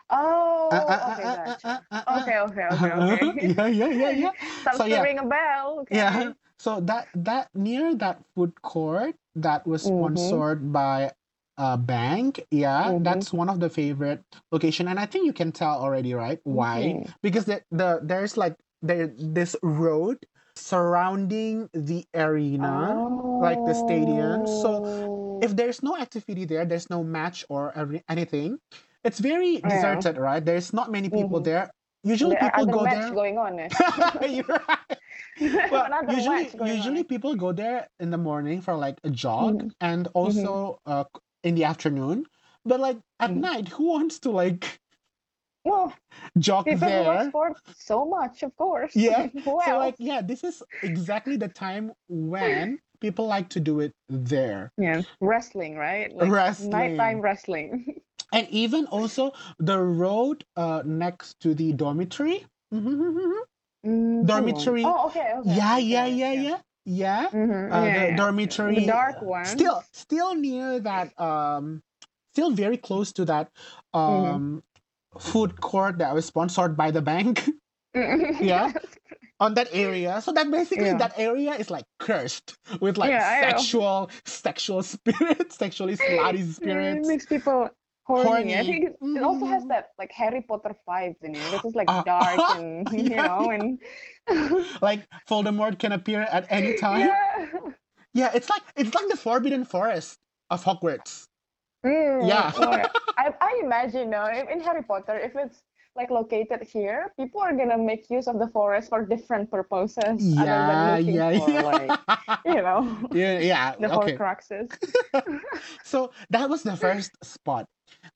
[0.09, 1.67] Oh, Uh, uh, okay, uh, uh, gotcha.
[1.67, 2.19] uh, uh, uh.
[2.21, 3.47] Okay, okay, okay, okay.
[3.57, 4.31] yeah, yeah, yeah, yeah.
[4.75, 5.01] So, yeah.
[5.01, 5.79] ring a bell.
[5.81, 5.95] Okay.
[5.95, 6.33] Yeah.
[6.59, 9.95] So that that near that food court that was Mhm.
[9.95, 11.13] sponsored by
[11.57, 13.03] a bank, yeah, Mhm.
[13.03, 16.39] that's one of the favorite location, and I think you can tell already, right?
[16.43, 16.99] Why?
[16.99, 17.07] Mhm.
[17.23, 20.19] Because the, the there's like there this road
[20.59, 23.15] surrounding the arena.
[23.39, 24.43] like the stadium.
[24.45, 25.39] So, Oh.
[25.41, 27.71] If there's no activity there, there's no match or
[28.09, 28.59] anything.
[29.07, 29.69] It's very Yeah.
[29.71, 30.43] deserted, right?
[30.43, 31.45] There's not many people Mhm.
[31.47, 31.65] there.
[32.03, 33.11] Usually there people go there.
[33.15, 33.59] going on.
[33.63, 33.69] Eh?
[34.35, 34.97] You're right.
[35.71, 37.11] Well, usually, usually on.
[37.13, 39.71] people go there in the morning for like a jog Mhm.
[39.79, 41.05] and also uh,
[41.47, 42.25] in the afternoon.
[42.67, 43.39] But like at Mhm.
[43.39, 44.79] night, who wants to like
[45.63, 45.93] Well,
[46.37, 47.29] jog people who love there?
[47.29, 48.95] sport so much, of course.
[48.95, 49.27] Yeah,
[49.65, 54.71] So like yeah, this is exactly the time when people like to do it there.
[54.77, 56.13] yeah, wrestling, right?
[56.13, 56.71] Like Wrestling.
[56.71, 58.01] nighttime wrestling.
[58.31, 62.45] And even also the road uh next to the dormitory.
[63.85, 64.83] Mm, Dormitory.
[64.83, 65.55] Oh, okay, okay.
[65.55, 66.57] Yeah, yeah, yeah, yeah.
[66.85, 67.29] Yeah.
[67.33, 68.15] Mhm, Uh, yeah, the yeah.
[68.15, 68.75] dormitory.
[68.75, 69.45] The dark one.
[69.45, 71.81] Still still near that um
[72.33, 73.49] still very close to that
[74.07, 74.29] Mm-hmm.
[74.33, 74.63] um
[75.17, 77.49] food court that was sponsored by the bank
[77.95, 78.39] Mhm.
[78.41, 78.71] Yeah.
[79.39, 80.21] on that area.
[80.21, 80.97] So that basically Yeah.
[80.99, 87.07] that area is like cursed with like Yeah, sexual sexual spirits, sexually slutty it spirits.
[87.07, 87.69] makes people
[88.03, 88.53] horny.
[88.53, 88.65] I Horny.
[88.67, 91.51] think it, it also has that like Harry Potter vibes in it.
[91.51, 93.79] This is like Uh, dark and you yeah, know and
[94.81, 97.07] Like Voldemort can appear at any time.
[97.07, 97.45] yeah.
[98.13, 100.19] Yeah, it's like it's like the Forbidden Forest
[100.49, 101.28] of Hogwarts.
[101.85, 102.87] Mm, Yeah.
[103.17, 105.63] I I imagine no in in Harry Potter if it's
[105.95, 110.63] like located here, people are gonna make use of the forest for different purposes other
[110.63, 111.61] Yeah, than looking yeah, for yeah.
[111.61, 111.97] like
[112.45, 113.75] you know yeah, yeah.
[113.79, 114.21] the okay.
[114.27, 114.69] Horcruxes.
[115.83, 117.67] So that was the first spot.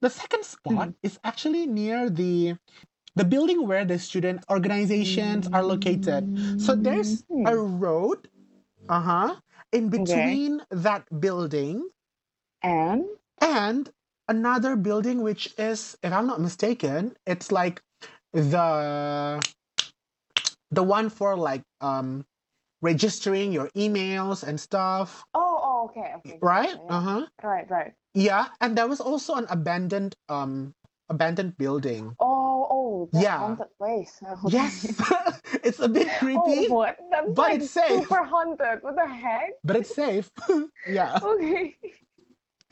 [0.02, 0.91] The second spot Mm-hmm.
[1.04, 2.56] is actually near the
[3.15, 6.30] the building where the student organizations are located.
[6.58, 7.45] So there's Mhm.
[7.45, 8.30] a road,
[8.89, 11.89] uh-huh, in between that building
[12.63, 13.06] and
[13.44, 13.92] and
[14.30, 17.82] another building which is if i'm not mistaken it's like
[18.34, 19.42] the
[20.72, 22.26] the one for like um
[22.82, 25.24] registering your emails and stuff.
[25.34, 26.76] Oh oh okay okay right?
[26.76, 26.96] yeah.
[26.98, 27.26] uh-huh.
[27.44, 27.94] Right right.
[28.14, 30.74] Yeah and there was also an abandoned um
[31.10, 32.16] abandoned building.
[32.20, 33.38] Oh oh that Yeah.
[33.40, 34.20] haunted place.
[34.46, 34.58] Okay.
[34.58, 34.92] yes.
[35.64, 38.04] It's a bit creepy oh creepy what that's but like it's safe.
[38.04, 38.84] super haunted.
[38.84, 39.52] What the heck?
[39.64, 40.30] But it's safe.
[40.88, 41.20] Yeah.
[41.24, 41.76] Okay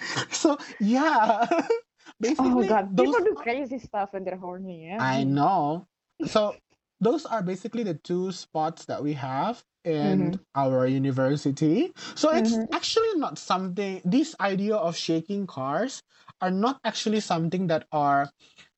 [0.31, 1.45] so yeah
[2.19, 5.85] basically oh god those people do crazy stuff when they're horny yeah I know.
[6.25, 6.55] So
[6.99, 11.91] those are basically the two spots that we have in our university.
[12.13, 12.69] So it's Mhm.
[12.73, 16.01] actually not something this idea of shaking cars
[16.41, 18.29] are not actually something that are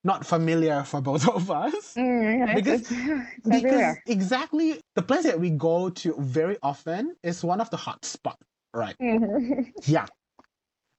[0.03, 1.95] not familiar for both of us.
[1.99, 7.43] Mm, Because- it's, it's, Because exactly the place that we go to very often is
[7.43, 8.95] one of the hot spots right?
[9.03, 9.69] Mhm.
[9.85, 10.07] Yeah.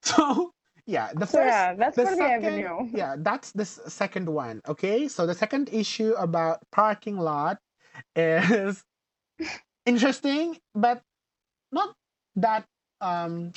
[0.10, 0.52] So
[0.86, 2.90] yeah, the first yeah that's the second- avenue.
[2.92, 5.08] yeah that's the second one okay?
[5.08, 7.58] So the second issue about parking lot
[8.16, 8.84] is
[9.86, 11.00] interesting but
[11.72, 11.94] not
[12.36, 12.64] that
[13.00, 13.52] um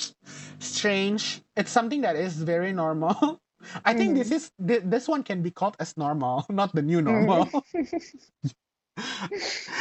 [0.58, 1.42] strange.
[1.56, 3.40] It's something that is very normal.
[3.84, 7.02] I think this is thi- this one can be called as normal not the new
[7.02, 7.48] normal.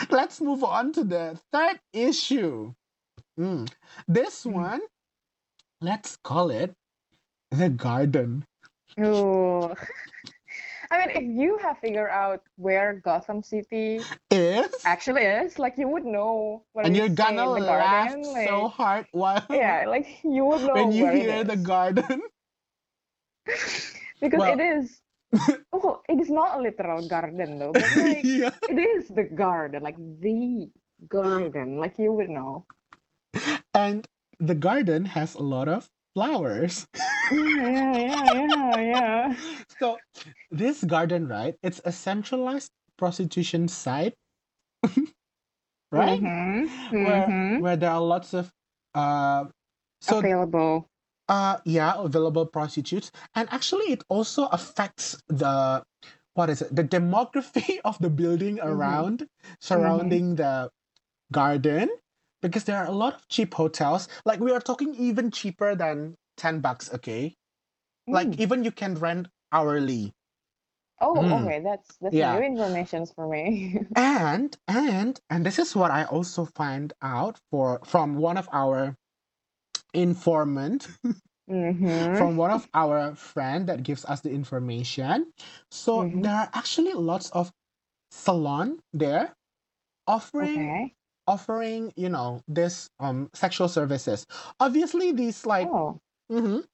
[0.10, 2.74] Let's move on to the third issue.
[3.40, 3.70] Mm.
[4.08, 4.54] this Mm.
[4.54, 4.82] one
[5.82, 6.74] let's call it
[7.52, 8.46] the garden
[9.00, 9.74] Ooh.
[10.92, 14.00] I mean, if you have figured out where Gotham City
[14.32, 18.70] is actually is, like you would know when and you're gonna the laugh garden, so
[18.70, 22.22] hard while yeah, like you would know when you hear the garden.
[24.22, 25.02] because Well- it is.
[25.74, 28.56] Oh, it is not a literal garden though, but like yeah.
[28.70, 30.70] it is the garden, like the
[31.10, 32.66] garden, like you would know.
[33.74, 34.08] And
[34.40, 36.88] the garden has a lot of flowers.
[37.30, 39.36] yeah, yeah, yeah, yeah.
[39.80, 40.02] So
[40.52, 41.56] this garden, right?
[41.64, 44.16] It's a centralized prostitution site,
[45.92, 46.24] right?
[46.24, 46.96] Mm-hmm.
[47.00, 47.58] Where Mm-hmm.
[47.58, 48.54] where there are lots of
[48.96, 49.46] uh
[50.02, 50.88] so Available.
[51.30, 53.12] uh yeah, available prostitutes.
[53.36, 55.84] And actually it also affects the
[56.34, 56.76] what is it?
[56.76, 59.02] The demography of the building Mm-hmm.
[59.02, 59.28] around
[59.60, 60.72] surrounding the
[61.32, 61.90] garden
[62.48, 64.10] because there are a lot of cheap hotels.
[64.26, 67.36] Like we are talking even cheaper than 10 bucks, okay?
[68.12, 68.40] Like Mm.
[68.40, 70.14] even you can rent hourly.
[71.02, 71.44] Oh, Mm.
[71.46, 71.62] okay.
[71.64, 72.24] That's that's Yeah.
[72.24, 73.80] new information for me.
[73.96, 78.96] And and and this is what I also find out for from one of our
[79.94, 80.88] informant
[81.50, 82.14] mm-hmm.
[82.14, 85.34] from one of our friend that gives us the information.
[85.72, 86.22] So Mhm.
[86.22, 87.52] there are actually lots of
[88.12, 89.34] salon there
[90.08, 90.96] offering Okay.
[91.28, 94.26] Offering, you know, this um sexual services.
[94.60, 96.00] Obviously these like Oh,
[96.32, 96.66] Mhm.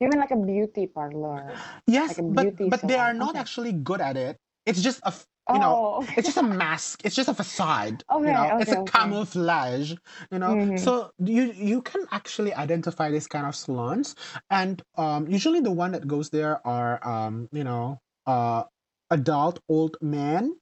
[0.00, 1.54] you mean like a beauty parlor?
[1.86, 3.38] yes, Like a but beauty but they are not Okay.
[3.38, 4.36] actually good at it.
[4.66, 5.12] It's just a
[5.52, 7.02] you know, Oh, it's just a mask.
[7.04, 8.04] It's just a facade.
[8.10, 8.82] Okay, you know, it's a okay.
[8.86, 9.94] camouflage.
[10.30, 10.76] You know, Mhm.
[10.76, 14.14] so you you can actually identify this kind of salons,
[14.50, 18.64] and um, usually the one that goes there are um, you know, uh,
[19.10, 20.56] adult old men,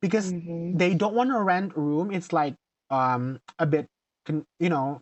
[0.00, 0.72] because Mhm.
[0.72, 2.10] they don't want to rent room.
[2.10, 2.54] It's like
[2.90, 3.86] um a bit,
[4.58, 5.00] you know,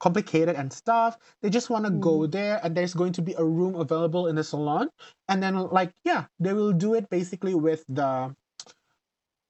[0.00, 1.16] complicated and stuff.
[1.42, 2.26] They just want to go Mhm.
[2.26, 4.90] there, and there's going to be a room available in the salon,
[5.28, 8.34] and then like yeah, they will do it basically with the,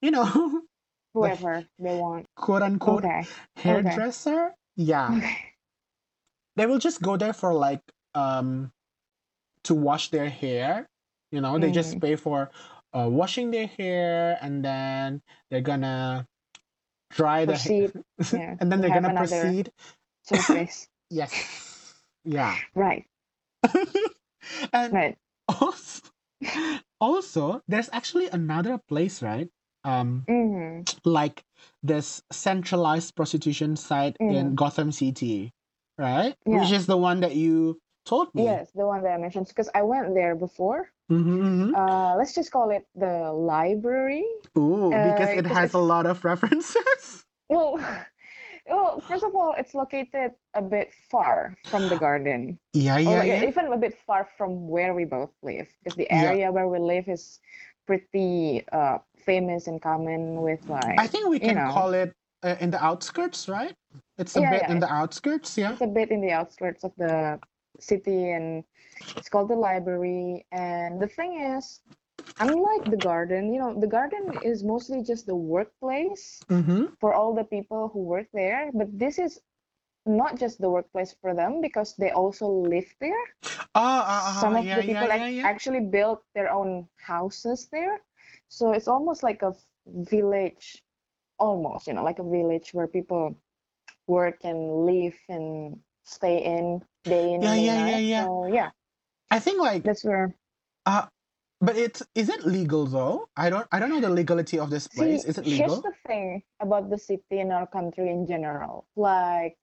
[0.00, 0.62] you know,
[1.20, 2.26] the Whoever they want.
[2.36, 3.28] quote unquote Okay.
[3.56, 4.54] hairdresser.
[4.76, 5.54] Yeah, Okay.
[6.56, 7.82] they will just go there for like
[8.14, 8.72] um
[9.64, 10.88] to wash their hair.
[11.32, 12.00] You know, they just Mm.
[12.00, 12.50] pay for
[12.94, 16.26] uh, washing their hair, and then they're gonna
[17.10, 17.90] dry the hair,
[18.32, 18.56] Yeah.
[18.60, 19.70] and then they're gonna proceed.
[20.24, 20.88] surface.
[21.10, 21.32] Yes,
[22.24, 23.06] yeah, Right.
[24.72, 25.18] and Right.
[25.48, 26.02] also,
[27.00, 29.48] also, there's actually another place, right?
[29.84, 30.82] Um, Mm-hmm.
[31.04, 31.44] like
[31.82, 34.54] this centralized prostitution site in Mm.
[34.56, 35.52] Gotham City,
[35.98, 36.34] right?
[36.46, 36.60] Yeah.
[36.60, 38.44] Which is the one that you told me.
[38.44, 40.90] Yes, the one that I mentioned because I went there before.
[41.10, 44.24] Mm-hmm, Uh, let's just call it the library.
[44.56, 47.24] Ooh, because Uh, it has a lot of references.
[47.48, 47.76] Well,
[48.66, 53.18] well, first of all, it's located a bit far from the garden, yeah, or yeah,
[53.18, 53.48] like, yeah.
[53.48, 56.32] even a bit far from where we both live, because the Yeah.
[56.32, 57.40] area where we live is
[57.86, 58.96] pretty uh
[59.28, 61.68] famous and common with like I think we you can know.
[61.68, 63.76] call it uh, in the outskirts, right?
[64.16, 65.72] It's a Yeah, bit yeah, in the outskirts, yeah.
[65.72, 67.38] it's a bit in the outskirts of the
[67.80, 68.64] city and
[69.16, 70.46] it's called the library.
[70.52, 71.80] And the thing is
[72.40, 76.84] unlike the garden you know the garden is mostly just the workplace Mm-hmm.
[77.00, 78.70] for all the people who work there.
[78.74, 79.40] But this is
[80.06, 83.24] not just the workplace for them because they also live there.
[83.74, 85.44] Ah, ah, some of yeah, the people yeah, yeah.
[85.44, 88.00] actually built their own houses there.
[88.48, 89.52] So it's almost like a
[89.86, 90.82] village
[91.38, 93.34] almost you know like a village where people
[94.06, 98.28] work and live and stay in day in Yeah, and day yeah, yeah, yeah.
[98.28, 98.70] so yeah
[99.30, 100.34] I think like that's where
[100.86, 101.06] uh
[101.60, 103.28] but it's is it legal though?
[103.36, 105.24] I don't I don't know the legality of this see place.
[105.24, 105.58] Is it legal?
[105.60, 109.56] here's the thing about the city and our country in general like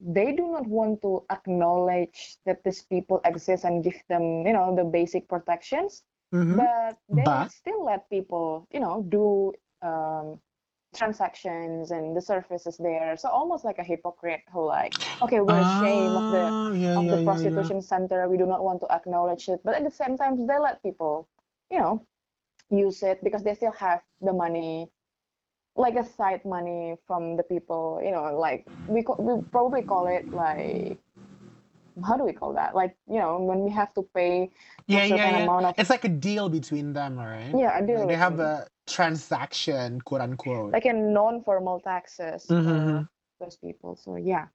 [0.00, 4.74] they do not want to acknowledge that these people exist and give them you know
[4.76, 6.02] the basic protections
[6.34, 6.60] Mm-hmm.
[6.60, 10.40] but they But still let people you know do um
[10.94, 13.16] transactions and the services there.
[13.16, 17.08] So almost like a hypocrite who like okay we're ashamed of the Ah, yeah, of
[17.08, 17.68] yeah, the yeah, yeah.
[17.68, 18.28] prostitution center.
[18.28, 19.60] We do not want to acknowledge it.
[19.64, 21.28] But at the same time they let people
[21.70, 22.06] you know
[22.70, 24.90] use it because they still have the money
[25.76, 30.26] like a side money from the people you know like we, we probably call it
[30.32, 30.98] like
[32.06, 34.50] how do we call that like you know when we have to pay
[34.88, 35.36] Yeah, a yeah, certain yeah.
[35.36, 37.58] amount of It's like a deal between them, right?
[37.58, 40.72] yeah a deal Like they have a transaction, quote unquote.
[40.72, 43.08] like a non-formal taxes Mhm, for mhm.
[43.40, 43.96] those people.
[43.96, 44.46] So yeah,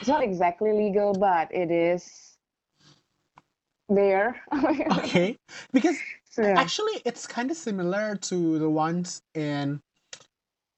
[0.00, 2.38] it's not exactly legal, but it is
[3.88, 4.40] there.
[4.92, 5.36] Okay,
[5.72, 5.98] because
[6.30, 6.56] so yeah.
[6.56, 9.80] actually it's kind of similar to the ones in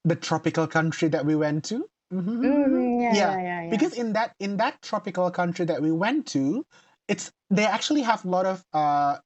[0.04, 1.88] the tropical country that we went to.
[2.12, 2.92] Mhm, mhm, mhm.
[2.96, 3.59] Mhm, yeah, yeah, yeah, yeah, yeah.
[3.70, 6.64] Because in that in that tropical country that we went to
[7.08, 9.18] it's they actually have a lot of uh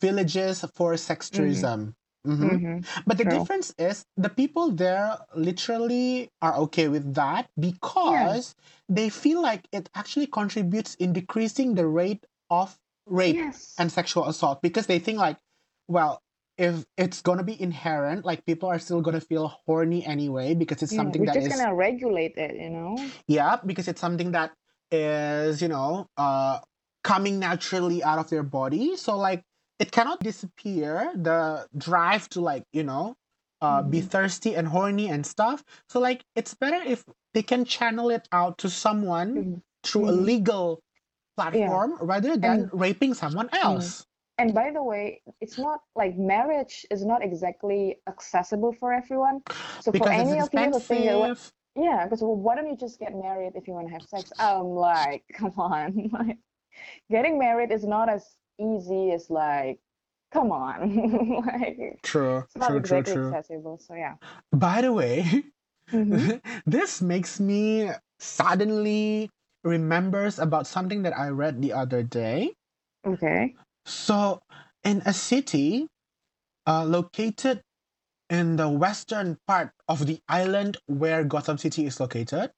[0.00, 1.94] villages for sex tourism
[2.26, 2.58] Mhm.
[2.58, 3.38] Mhm, but the true.
[3.38, 8.54] difference is the people there literally are okay with that because
[8.88, 13.74] they feel like it actually contributes in decreasing the rate of rape Yes.
[13.78, 15.38] and sexual assault because they think like
[15.86, 16.20] well
[16.58, 20.92] if it's gonna be inherent like people are still gonna feel horny anyway because it's
[20.92, 22.96] Yeah, something we're that just is gonna regulate it, you know.
[23.28, 24.52] yeah, because it's something that
[24.90, 26.60] is, you know, uh,
[27.04, 28.96] coming naturally out of their body.
[28.96, 29.42] So like
[29.78, 33.14] it cannot disappear the drive to like you know
[33.60, 34.08] uh, be Mhm.
[34.10, 35.64] thirsty and horny and stuff.
[35.88, 37.04] So like it's better if
[37.34, 39.62] they can channel it out to someone Mhm.
[39.82, 40.24] through a Mhm.
[40.24, 40.80] legal
[41.36, 44.06] platform rather than And- raping someone else.
[44.38, 49.40] And by the way, it's not like marriage is not exactly accessible for everyone.
[49.80, 52.76] So for any of you who think that, what- yeah, because well, why don't you
[52.76, 54.32] just get married if you want to have sex?
[54.38, 56.38] I'm like, come on, like
[57.10, 59.80] getting married is not as easy as like,
[60.32, 63.28] come on, like True, it's not true, true, exactly true.
[63.28, 63.78] accessible.
[63.78, 64.14] So yeah.
[64.52, 65.44] By the way,
[65.92, 66.40] Mhm.
[66.66, 69.30] this makes me suddenly
[69.64, 72.54] remembers about something that I read the other day.
[73.06, 73.54] Okay.
[73.86, 74.42] So,
[74.84, 75.86] in a city
[76.66, 77.62] uh, located
[78.28, 82.50] in the western part of the island where Gotham City is located,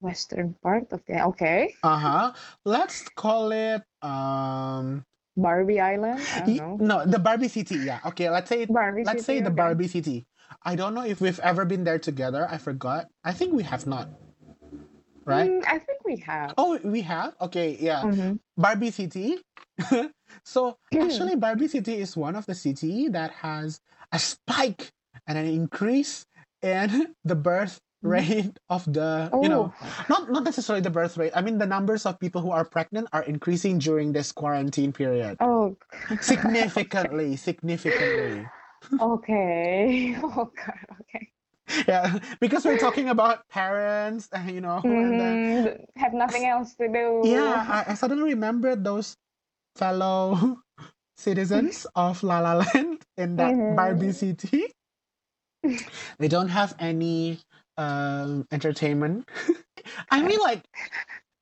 [0.00, 1.74] Western part of the okay.
[1.82, 2.32] uh huh.
[2.64, 5.04] Let's call it um.
[5.36, 6.20] Barbie Island.
[6.34, 7.02] I don't know.
[7.02, 7.76] No, the Barbie City.
[7.76, 7.98] Yeah.
[8.06, 8.30] Okay.
[8.30, 9.56] Let's say Barbie let's say the okay.
[9.56, 10.26] Barbie City.
[10.62, 12.46] I don't know if we've ever been there together.
[12.48, 13.08] I forgot.
[13.24, 14.10] I think we have not.
[15.24, 15.50] Right?
[15.50, 16.54] Mm, I think we have.
[16.58, 17.34] Oh, we have.
[17.40, 17.76] Okay.
[17.80, 18.02] Yeah.
[18.02, 18.38] Mhm.
[18.56, 19.40] Barbie City.
[20.44, 23.80] so actually, Barbie City is one of the city that has
[24.12, 24.92] a spike
[25.26, 26.24] and an increase
[26.62, 28.10] in the birth Mhm.
[28.20, 29.40] rate of the oh.
[29.42, 30.04] you know Oh.
[30.12, 31.32] not not necessarily the birth rate.
[31.34, 35.40] I mean the numbers of people who are pregnant are increasing during this quarantine period
[35.40, 35.72] Oh.
[36.20, 38.44] significantly, significantly.
[39.00, 40.16] Okay.
[40.20, 40.84] Oh God.
[41.00, 41.32] Okay.
[41.88, 46.74] Yeah, because we're talking about parents, uh, you know, and then Mhm, Have nothing else
[46.76, 47.02] to do.
[47.22, 49.16] yeah, I, I suddenly remembered those
[49.76, 50.60] fellow
[51.16, 53.68] citizens of La La Land in that Mhm.
[53.68, 54.72] Barbie city.
[56.18, 57.38] They don't have any
[57.76, 59.28] um, entertainment.
[60.10, 60.62] I mean, like,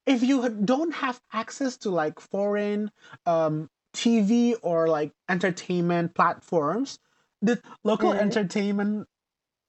[0.07, 2.91] if you don't have access to like foreign
[3.27, 6.99] um, TV or like entertainment platforms,
[7.43, 8.19] the local Mhm.
[8.19, 9.07] entertainment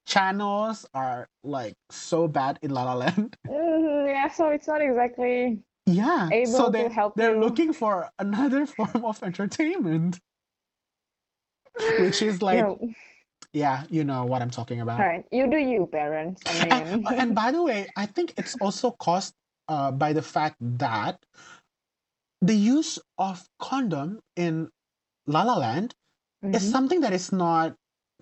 [0.06, 3.36] channels are like so bad in La La Land.
[3.48, 4.28] Mhm, yeah.
[4.28, 7.38] So it's not exactly Yeah, able so to they help they're you.
[7.38, 10.20] looking for another form of entertainment,
[11.96, 12.94] which is like know,
[13.52, 15.00] yeah, you know what I'm talking about.
[15.00, 15.26] all right.
[15.32, 16.42] You do you, parents.
[16.46, 17.08] I And, mean.
[17.18, 19.34] and by the way, I think it's also caused
[19.68, 21.24] uh, by the fact that
[22.42, 24.70] the use of condom in
[25.26, 25.94] La La Land
[26.52, 26.70] is Mhm.
[26.70, 27.76] something that is not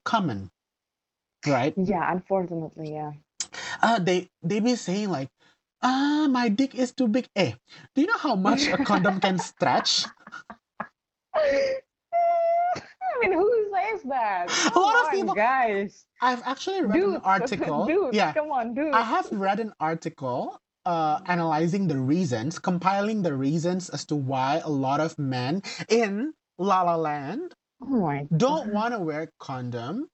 [0.04, 0.50] common,
[1.46, 1.74] right?
[1.76, 2.10] Yeah.
[2.12, 3.12] Unfortunately, yeah.
[3.82, 5.28] Uh, they they be saying like,
[5.82, 7.28] ah, my dick is too big.
[7.36, 7.52] Eh,
[7.94, 10.06] do you know how much a condom can stretch?
[11.34, 11.80] I
[13.20, 14.46] mean, who says that?
[14.66, 16.06] A Come lot of people- guys.
[16.20, 17.86] I've actually read Dude, an article.
[17.86, 18.92] dude, yeah, come on, dude.
[18.94, 24.60] I have read an article uh, analyzing the reasons, compiling the reasons as to why
[24.64, 30.08] a lot of men in La La Land Oh don't want to wear condom.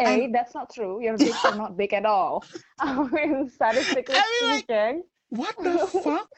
[0.00, 1.02] A, that's not true.
[1.02, 2.44] Your dicks are not big at all.
[2.80, 5.02] I mean, statistically I mean, like- speaking.
[5.30, 6.28] What the fuck?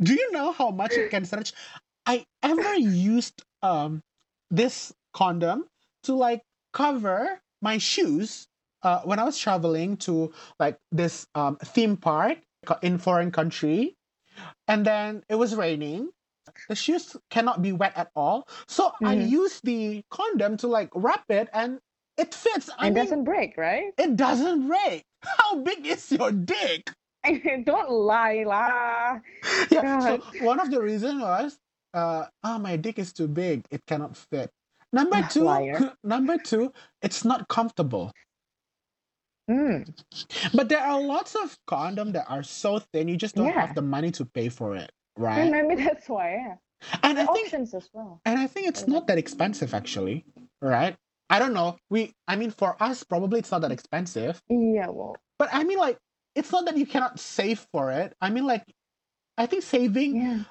[0.00, 1.52] Do you know how much it can stretch?
[2.06, 4.00] I ever used um
[4.50, 5.66] this condom
[6.04, 6.42] to like
[6.72, 8.46] cover my shoes
[8.82, 12.38] uh, when I was traveling to like this um, theme park
[12.82, 13.96] in foreign country,
[14.68, 16.10] and then it was raining.
[16.68, 19.28] The shoes cannot be wet at all, so I Mhm.
[19.30, 21.80] used the condom to like wrap it, and
[22.16, 22.70] it fits.
[22.78, 23.92] I It mean, doesn't break, right?
[23.98, 25.04] it doesn't break.
[25.22, 26.90] How big is your dick?
[27.64, 29.20] Don't lie, la.
[29.70, 29.98] yeah.
[29.98, 31.58] So one of the reasons was,
[31.94, 33.64] uh, oh, my dick is too big.
[33.70, 34.50] It cannot fit.
[34.92, 35.46] Number two,
[36.04, 38.12] number two, it's not comfortable.
[39.50, 39.86] Mm.
[40.54, 43.60] But there are lots of condom that are so thin, you just don't Yeah.
[43.60, 45.50] have the money to pay for it, And right?
[45.50, 46.54] maybe that's why, yeah.
[47.02, 48.20] And I think, options as well.
[48.24, 50.24] and I think it's not that expensive actually,
[50.62, 50.96] right?
[51.30, 51.76] I don't know.
[51.90, 54.42] We, I mean, for us, probably it's not that expensive.
[54.48, 55.98] Yeah, well, But I mean, like,
[56.34, 58.14] it's not that you cannot save for it.
[58.20, 58.64] I mean, like,
[59.38, 60.44] I think saving yeah.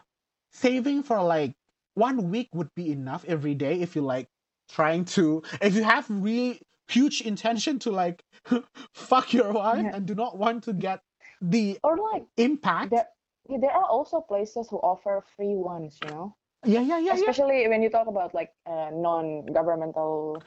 [0.51, 1.53] saving for like
[1.95, 4.28] one week would be enough every day if you like
[4.69, 8.24] trying to if you have really huge intention to like
[8.93, 9.95] fuck your wife Yeah.
[9.95, 11.01] and do not want to get
[11.41, 13.07] the Or like, impact there,
[13.49, 16.36] yeah, there are also places who offer free ones, you know?
[16.66, 17.14] Yeah yeah yeah, yeah.
[17.14, 20.41] Especially when you talk about like uh, non-governmental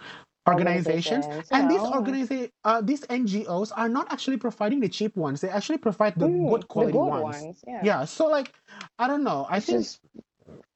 [0.49, 1.91] organizations organizations, and these know.
[1.99, 6.27] organiza- uh, these ngos are not actually providing the cheap ones they actually provide the
[6.29, 7.43] Mm, good quality the good ones.
[7.43, 7.65] ones.
[7.67, 7.81] Yeah.
[7.83, 8.55] yeah so like
[8.99, 10.01] i don't know i It's think just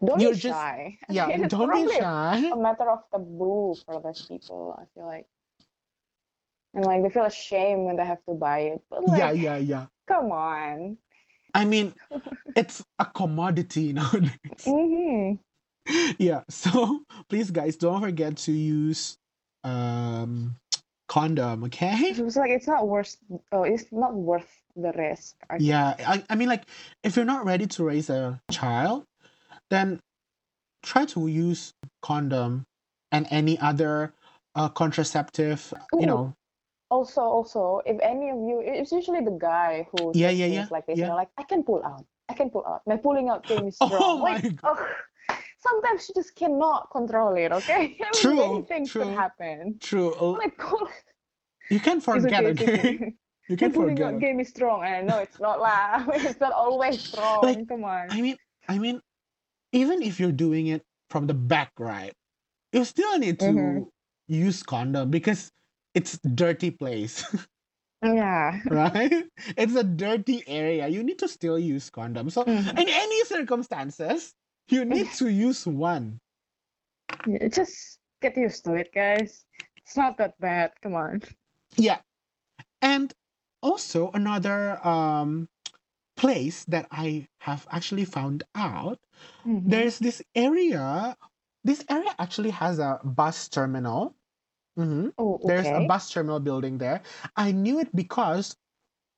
[0.04, 0.98] don't you're be just- shy.
[1.08, 4.74] yeah it's don't be shy a matter of taboo for those people.
[4.74, 5.26] I feel like,
[6.74, 8.82] and like they feel ashamed when they have to buy it.
[8.90, 10.98] But like, yeah yeah yeah come on.
[11.54, 11.94] I mean,
[12.56, 14.64] it's a commodity nowadays.
[14.64, 15.34] hmm
[16.18, 16.42] yeah.
[16.48, 19.16] So please, guys, don't forget to use
[19.64, 20.56] um
[21.08, 21.64] condom.
[21.64, 22.10] Okay.
[22.10, 23.16] It's like it's not worth.
[23.52, 25.36] Oh, it's not worth the risk.
[25.48, 25.94] I Yeah.
[26.06, 26.64] I, I mean, like,
[27.02, 29.04] if you're not ready to raise a child,
[29.70, 30.00] then
[30.82, 31.72] try to use
[32.02, 32.64] condom
[33.12, 34.14] and any other
[34.54, 35.72] uh, contraceptive.
[35.98, 36.34] You know.
[36.90, 40.86] Also also if any of you it's usually the guy who Yeah, yeah, yeah, like
[40.86, 41.04] this yeah.
[41.04, 43.66] you know like i can pull out i can pull out my pulling out game
[43.66, 44.60] is strong Oh strong my like God.
[44.64, 44.88] oh,
[45.58, 49.02] sometimes you just cannot control it okay I mean, True, many things true.
[49.02, 50.14] could happen True.
[50.42, 50.88] Like pull
[51.70, 52.44] You can forget.
[52.44, 53.14] okay, Okay.
[53.48, 54.14] You my can pulling forget.
[54.14, 57.66] out game is strong and i know it's not lah it's not always strong Like,
[57.66, 58.36] come on I mean,
[58.68, 59.00] I mean,
[59.72, 62.12] even if you're doing it from the back, right?
[62.72, 63.86] You still need to Mhm.
[64.28, 65.50] use condom because
[65.94, 67.24] it's dirty place,
[68.02, 69.24] yeah right?
[69.56, 70.88] It's a dirty area.
[70.88, 72.30] You need to still use condom.
[72.30, 72.78] So Mhm.
[72.78, 74.34] in any circumstances,
[74.68, 76.20] you need to use one.
[77.26, 79.44] Yeah, just get used to it guys
[79.76, 81.22] it's not that bad come on
[81.76, 82.00] Yeah.
[82.82, 83.12] And
[83.62, 85.48] also another um
[86.16, 89.00] place that I have actually found out
[89.46, 89.70] Mhm.
[89.70, 91.16] there's this area
[91.64, 94.14] this area actually has a bus terminal
[94.76, 97.02] hmm oh there's a bus terminal building there
[97.36, 98.56] i knew it because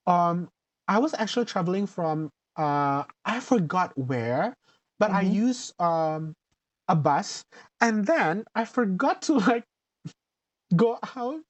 [0.06, 0.48] um
[0.88, 4.54] i was actually traveling from uh i forgot where
[4.98, 5.22] but i Mhm.
[5.22, 6.34] used um
[6.88, 7.44] a bus
[7.80, 9.64] and then i forgot to like
[10.76, 11.40] go out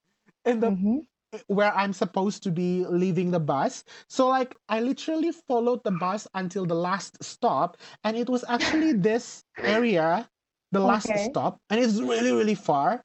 [0.45, 1.07] in the Mhm.
[1.49, 6.29] where i'm supposed to be leaving the bus so like i literally followed the bus
[6.35, 10.29] until the last stop and it was actually this area
[10.73, 11.19] the last Okay.
[11.19, 13.03] stop and it's really really far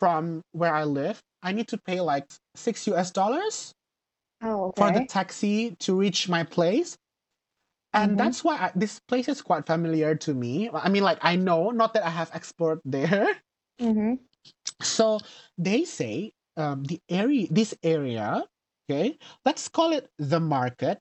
[0.00, 2.26] from where i live i need to pay like
[2.56, 3.74] six us dollars
[4.42, 6.98] oh for the taxi to reach my place
[7.92, 8.18] and Mhm.
[8.18, 11.70] that's why I, this place is quite familiar to me i mean like i know
[11.70, 13.36] not that i have explored there
[13.80, 14.18] Mhm.
[14.82, 15.18] so
[15.58, 18.44] they say um, the area this area
[18.90, 20.98] okay let's call it the market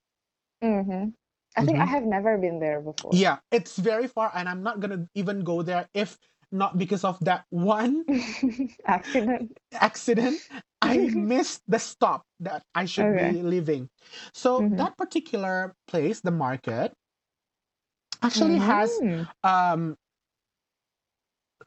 [0.63, 1.09] Mm-hmm.
[1.55, 1.87] I think I Mhm.
[1.87, 3.11] have never been there before.
[3.13, 6.17] yeah it's very far and i'm not gonna even go there if
[6.51, 8.05] not because of that one
[8.85, 9.57] Accident.
[9.73, 10.41] accident
[10.81, 13.31] i missed the stop that i should Okay.
[13.31, 13.89] be leaving
[14.33, 14.77] so Mhm.
[14.77, 16.93] that particular place the market
[18.21, 19.27] actually has Mhm.
[19.43, 19.95] um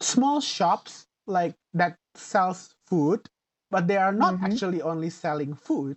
[0.00, 3.28] small shops like that sells food
[3.70, 4.44] but they are not Mhm.
[4.44, 5.96] actually only selling food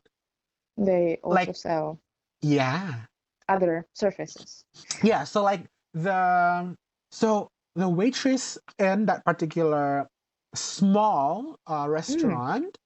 [0.77, 1.99] They also like- sell
[2.41, 3.05] yeah
[3.49, 4.65] other services.
[5.03, 6.75] yeah so like the
[7.11, 10.07] so the waitress in that particular
[10.55, 12.77] small uh, restaurant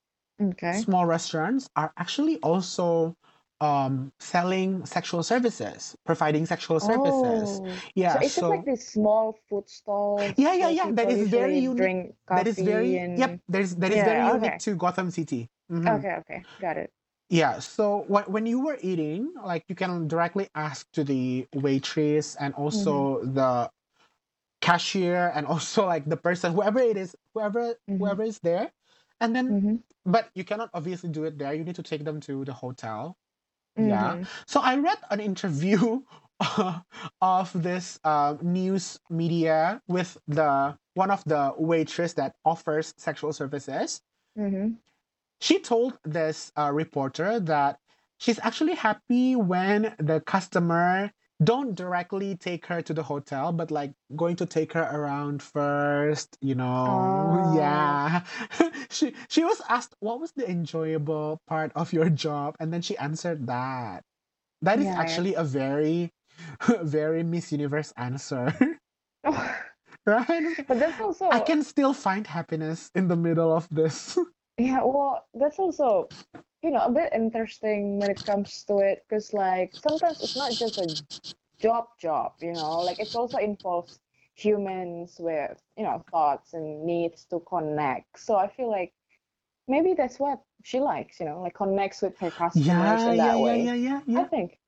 [0.42, 0.86] Okay.
[0.86, 3.16] small restaurants are actually also
[3.62, 7.82] um selling sexual services providing sexual services Oh.
[7.96, 10.38] yeah so is it like these small food stalls?
[10.38, 11.96] Yeah, yeah, yeah, That is very unique.
[12.34, 13.16] That is very and...
[13.16, 14.48] yep there's that is Yeah, very okay.
[14.48, 15.86] unique to gotham city Mhm.
[15.96, 16.92] Okay, okay, got it.
[17.30, 22.36] yeah so when, when you were eating like you can directly ask to the waitress
[22.38, 23.34] and also Mm-hmm.
[23.34, 23.70] the
[24.62, 28.00] cashier and also like the person whoever it is whoever Mhm.
[28.00, 28.72] whoever is there
[29.22, 29.76] and then Mm-hmm.
[30.06, 33.18] but you cannot obviously do it there you need to take them to the hotel
[33.78, 34.18] Yeah.
[34.18, 34.28] Mhm.
[34.48, 36.04] So I read an interview
[37.22, 44.02] of this uh, news media with the one of the waitress that offers sexual services.
[44.36, 44.80] Mhm.
[45.42, 47.80] She told this uh, reporter that
[48.20, 51.12] she's actually happy when the customer
[51.44, 56.38] don't directly take her to the hotel, but like going to take her around first,
[56.42, 57.40] you know.
[57.40, 57.56] Oh.
[57.56, 58.24] Yeah.
[58.90, 62.98] she she was asked what was the enjoyable part of your job, and then she
[62.98, 64.04] answered that.
[64.62, 65.00] That is Yeah.
[65.00, 66.12] actually a very,
[66.84, 68.54] very Miss Universe answer,
[70.06, 70.56] right?
[70.68, 74.18] but that's also I can still find happiness in the middle of this.
[74.58, 76.10] Yeah, well, that's also,
[76.62, 80.58] you know, a bit interesting when it comes to it, because like sometimes it's not
[80.58, 80.96] just a
[81.60, 84.00] job job, you know, like it also involves
[84.36, 88.20] humans with, you know, thoughts and needs to connect.
[88.20, 88.94] So I feel like
[89.68, 93.40] maybe that's what she likes, you know, like connects with her customers yeah, in that
[93.40, 93.72] yeah, way.
[93.72, 94.26] yeah, yeah, I yeah.
[94.26, 94.60] think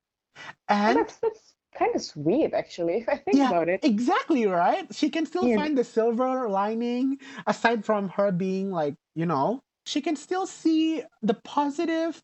[0.85, 3.81] Well, And that's that's kind of sweet actually, if I think yeah, about it.
[3.81, 4.93] exactly right.
[4.93, 5.57] She can still Yeah.
[5.57, 11.03] find the silver lining aside from her being like, you know, she can still see
[11.21, 12.21] the positive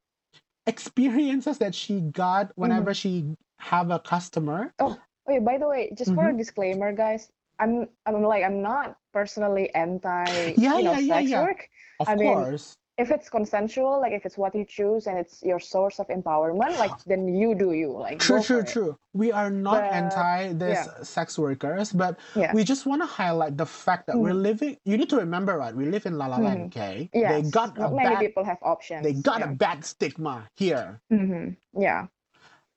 [0.67, 2.93] experiences that she got whenever Mm-hmm.
[2.93, 4.73] she have a customer.
[4.79, 4.97] Oh,
[5.27, 6.29] wait, by the way, just for Mm-hmm.
[6.29, 11.19] a disclaimer, guys, I'm I'm like I'm not personally anti, Yeah, you know, yeah, yeah,
[11.19, 11.45] sex yeah.
[11.45, 11.69] work.
[11.99, 12.77] Of I mean, course.
[12.97, 16.77] If it's consensual, like if it's what you choose and it's your source of empowerment,
[16.77, 17.91] like then you do you.
[17.93, 18.65] Like True, go true, it.
[18.65, 18.97] true.
[19.13, 21.03] We are not But, anti this yeah.
[21.03, 22.53] sex workers, but Yeah.
[22.53, 24.43] we just want to highlight the fact that we're Mhm.
[24.43, 24.77] living.
[24.85, 25.75] You need to remember, right?
[25.75, 27.11] We live in La La Land, okay?
[27.13, 27.51] They Yes.
[27.51, 28.19] got Not many bad.
[28.19, 29.03] people have options.
[29.03, 29.51] They got yeah.
[29.51, 31.01] a bad stigma here.
[31.09, 32.07] hmm Yeah.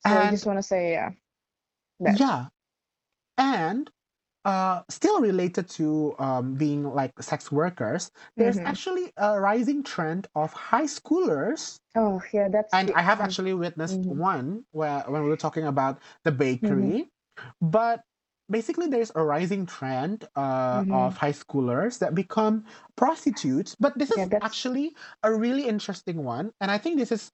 [0.00, 1.10] So I just want to say, yeah.
[2.00, 2.16] That.
[2.18, 2.48] Yeah,
[3.38, 3.90] and
[4.44, 8.64] uh, still related to um, being like sex workers, there's Mhm.
[8.64, 12.48] actually a rising trend of high schoolers Oh, yeah.
[12.48, 12.72] That's.
[12.72, 14.16] and the- I have actually witnessed Mhm.
[14.16, 16.32] one where when we were talking about the
[16.62, 16.90] Mm-hmm.
[16.90, 17.10] bakery,
[17.60, 18.02] but
[18.50, 20.90] basically there's a rising trend uh, Mhm.
[20.90, 22.64] of high schoolers that become
[22.96, 23.76] prostitutes.
[23.80, 27.30] But this is that's- actually a really interesting one, and I think this is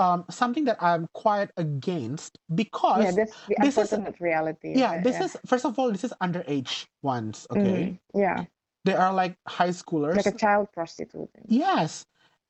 [0.00, 4.72] um, something that I'm quite against because Yeah, that's the this is- reality.
[4.74, 5.24] yeah, it, this yeah.
[5.26, 7.46] is first of all this is underage ones.
[7.50, 7.98] Okay, Mhm.
[8.14, 8.44] Yeah,
[8.86, 10.16] they are like high schoolers.
[10.16, 11.30] like a child prostitute.
[11.46, 12.04] Yes,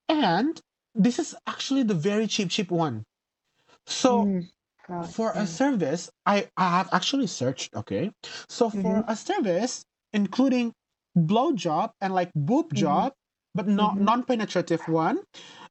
[0.08, 0.60] and
[0.94, 3.04] this is actually the very cheap, cheap one.
[3.86, 4.46] So Mm,
[5.10, 7.74] for a service, I I have actually searched.
[7.74, 8.12] Okay,
[8.48, 9.04] so for Mhm.
[9.08, 10.72] a service including
[11.14, 12.76] blow job and like boob Mhm.
[12.84, 13.08] job,
[13.54, 14.02] but not Mhm.
[14.08, 15.18] non-penetrative one,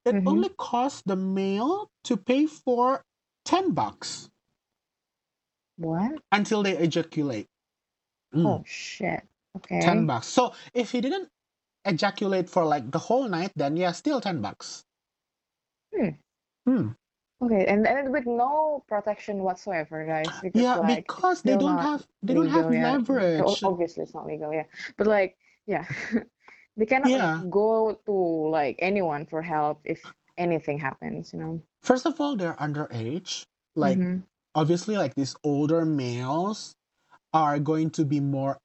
[0.10, 0.28] it Mhm.
[0.28, 3.04] only costs the male to pay for
[3.46, 4.30] ten bucks
[5.78, 6.14] What?
[6.32, 7.48] until they ejaculate.
[8.36, 8.46] Mm.
[8.46, 9.24] Oh shit.
[9.58, 9.80] Okay.
[9.82, 10.28] 10 bucks.
[10.28, 11.30] So if he didn't
[11.86, 14.86] ejaculate for like the whole night, then yeah, still 10 bucks.
[15.96, 16.10] Hmm.
[16.68, 16.90] Hmm.
[17.42, 20.40] Okay, and and with no protection whatsoever, guys.
[20.42, 22.94] Because Yeah, like because they don't have they don't have legal, yeah.
[22.94, 23.64] leverage.
[23.64, 24.66] O- Obviously, it's not legal, yeah.
[24.98, 25.38] But like,
[25.68, 25.86] yeah,
[26.80, 27.44] they cannot like, Yeah.
[27.52, 28.16] go to
[28.50, 30.00] like anyone for help if
[30.40, 31.60] anything happens, you know.
[31.84, 33.44] First of all, they're underage.
[33.76, 34.24] Like Mhm.
[34.56, 36.74] obviously like these older males
[37.36, 38.58] are going to be more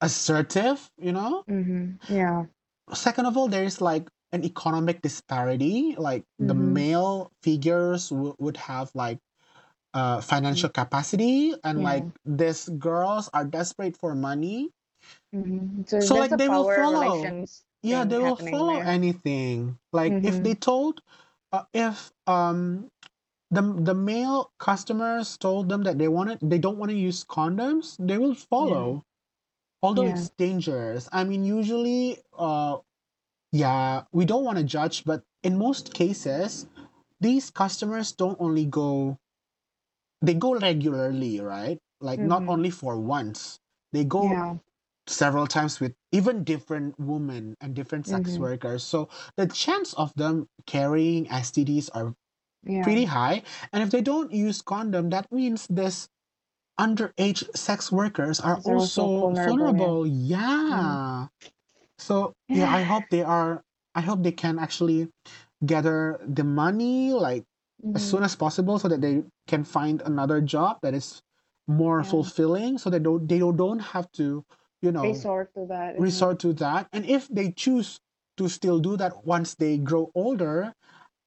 [0.00, 1.42] assertive, you know?
[1.48, 1.98] Mhm.
[2.08, 2.46] Yeah.
[2.92, 5.96] Second of all, there's like an economic disparity.
[5.98, 6.72] Like the Mhm.
[6.72, 9.18] male figures w- would have like
[9.96, 11.84] uh, financial capacity, and Yeah.
[11.84, 14.68] like these girls are desperate for money.
[15.34, 15.88] Mhm.
[15.88, 17.34] So, So, like, they will follow.
[17.82, 18.84] Yeah, they will follow there.
[18.84, 19.78] anything.
[19.92, 20.42] Like if Mhm.
[20.42, 21.02] they told,
[21.52, 22.90] uh, if um
[23.50, 27.96] the the male customers told them that they wanted they don't want to use condoms,
[27.98, 29.04] they will follow.
[29.82, 30.08] Although Yeah.
[30.08, 31.08] it's dangerous.
[31.12, 32.78] I mean, usually, uh,
[33.52, 36.66] yeah, we don't want to judge, but in most cases,
[37.20, 39.18] these customers don't only go,
[40.22, 41.78] they go regularly, right?
[42.00, 42.48] Like not Mhm.
[42.48, 43.60] only for once.
[43.92, 44.58] They go Yeah.
[45.08, 48.38] Several times with even different women and different sex Mhm.
[48.38, 48.84] workers.
[48.84, 52.14] So the chance of them carrying STDs are
[52.64, 52.82] Yeah.
[52.82, 53.42] pretty high.
[53.72, 56.08] And if they don't use condom, that means this
[56.80, 60.06] underage sex workers are They're also vulnerable, yeah.
[60.06, 60.06] vulnerable.
[60.06, 61.28] Yeah.
[61.98, 63.62] So yeah, I hope they are.
[63.94, 65.10] I hope they can actually
[65.66, 67.44] gather the money like
[67.94, 68.04] as Mhm.
[68.04, 71.22] soon as possible, so that they can find another job that is
[71.68, 72.04] more Yeah.
[72.04, 74.44] fulfilling, so they don't they don't have to,
[74.82, 75.98] you know, resort to that.
[75.98, 76.88] resort to that.
[76.92, 77.98] And if they choose
[78.36, 80.72] to still do that once they grow older,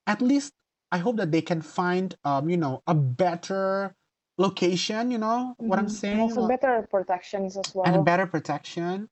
[0.07, 0.53] at least
[0.91, 3.93] I hope that they can find, um, you know, a better
[4.37, 5.11] location.
[5.11, 5.89] You know what I'm Mhm.
[5.89, 6.19] saying?
[6.19, 7.93] And also better protections as well.
[7.93, 9.07] and better protection.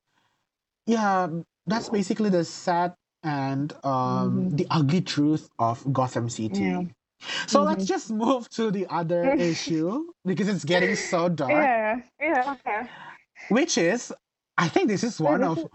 [0.86, 1.28] Yeah,
[1.66, 4.56] that's basically the sad and um Mhm.
[4.56, 6.64] the ugly truth of Gotham City.
[6.64, 6.80] Yeah.
[7.46, 7.88] So let's Mhm.
[7.88, 12.88] just move to the other issue because it's getting so dark, Yeah, yeah, okay.
[13.48, 14.12] which is
[14.60, 15.68] I think this is one this of is-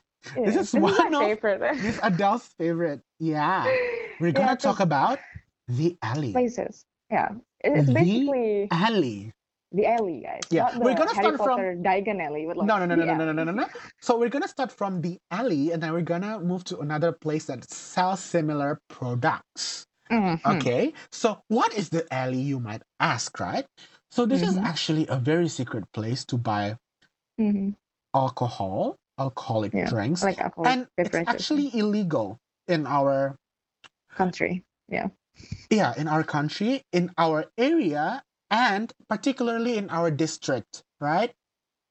[0.46, 1.60] this is my one of favorite.
[1.82, 3.02] this Adele's favorite.
[3.20, 3.66] Yeah.
[4.20, 5.20] We're gonna talk about
[5.68, 6.32] the alley.
[6.32, 6.86] places.
[7.12, 7.30] Yeah,
[7.62, 9.32] it's The basically Alley.
[9.72, 10.42] the alley, guys.
[10.50, 13.14] Yeah, we're gonna Harry start from- Potter Diagon Alley, like No, no, no, no, no,
[13.26, 13.68] no, no, no, no.
[14.02, 17.46] So we're gonna start from the alley, and then we're gonna move to another place
[17.46, 19.86] that sells similar products.
[20.12, 20.40] Mhm.
[20.58, 20.94] Okay.
[21.12, 22.42] So what is the alley?
[22.42, 23.66] You might ask, right?
[24.10, 24.64] So this is Mhm.
[24.66, 26.78] actually a very secret place to buy
[27.40, 27.76] Mhm.
[28.16, 33.36] Alcohol, alcoholic Yeah, drinks, Like alcohol and it's actually illegal in our
[34.16, 34.64] country.
[34.88, 35.10] yeah
[35.70, 41.34] yeah, in our country, in our area, and particularly in our district, right?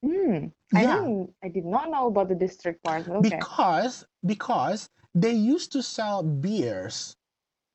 [0.04, 0.52] Mm.
[0.74, 0.96] I Yeah.
[0.96, 1.34] didn't.
[1.42, 3.08] I did not know about the district part.
[3.08, 3.20] Okay.
[3.20, 7.16] because because they used to sell beers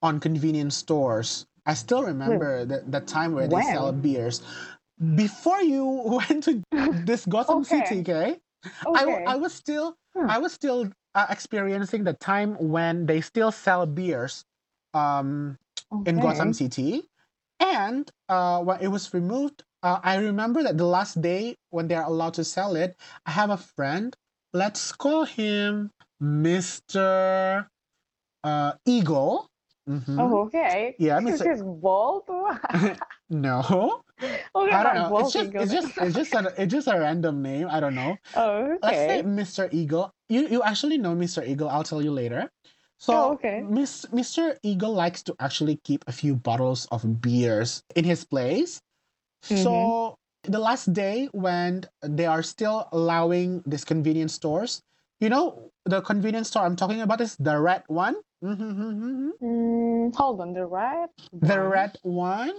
[0.01, 1.45] on convenience stores.
[1.65, 4.41] I still remember the, the time where they sell beers.
[5.15, 6.61] Before you went to
[7.05, 7.79] this Gotham Okay.
[7.79, 8.39] City, okay?
[8.65, 8.99] I, okay.
[9.05, 10.25] w- I was still Huh.
[10.27, 14.43] I was still uh, experiencing the time when they still sell beers
[14.93, 15.57] um,
[16.05, 17.05] in Gotham City,
[17.59, 21.95] and uh, when it was removed, uh, I remember that the last day when they
[21.95, 22.95] are allowed to sell it,
[23.25, 24.15] I have a friend.
[24.53, 27.67] Let's call him Mister
[28.43, 29.47] uh, Eagle.
[29.87, 30.19] Mhm.
[30.19, 30.95] Oh, okay.
[30.99, 31.43] Yeah, Is Mr.
[31.45, 32.23] this bald?
[34.55, 35.17] Okay, I don't know.
[35.19, 37.67] It's just it's just it's just a it's just a random name.
[37.69, 38.17] I don't know.
[38.35, 39.23] Oh, Let's say.
[39.23, 39.69] Mr.
[39.71, 40.11] Eagle.
[40.29, 41.45] You you actually know Mr.
[41.45, 41.69] Eagle.
[41.69, 42.49] I'll tell you later.
[42.99, 43.61] So Oh, okay.
[43.63, 44.57] Miss, Mr.
[44.61, 48.81] Eagle likes to actually keep a few bottles of beers in his place.
[49.45, 49.63] Mm-hmm.
[49.63, 54.81] So the last day when they are still allowing these convenience stores,
[55.19, 58.15] you know, the convenience store I'm talking about is the red one.
[58.43, 59.31] Mhm.
[59.41, 61.09] Mm, hold on, the red.
[61.31, 61.69] The one?
[61.71, 62.55] red one.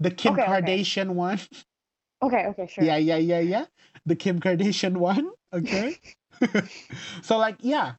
[0.00, 0.46] The Kim Okay, okay.
[0.52, 1.40] Kardashian one.
[2.22, 2.84] Okay, okay, sure.
[2.84, 3.64] Yeah, yeah, yeah, yeah.
[4.06, 5.30] The Kim Kardashian one.
[5.52, 5.96] Okay.
[7.22, 7.94] so like yeah,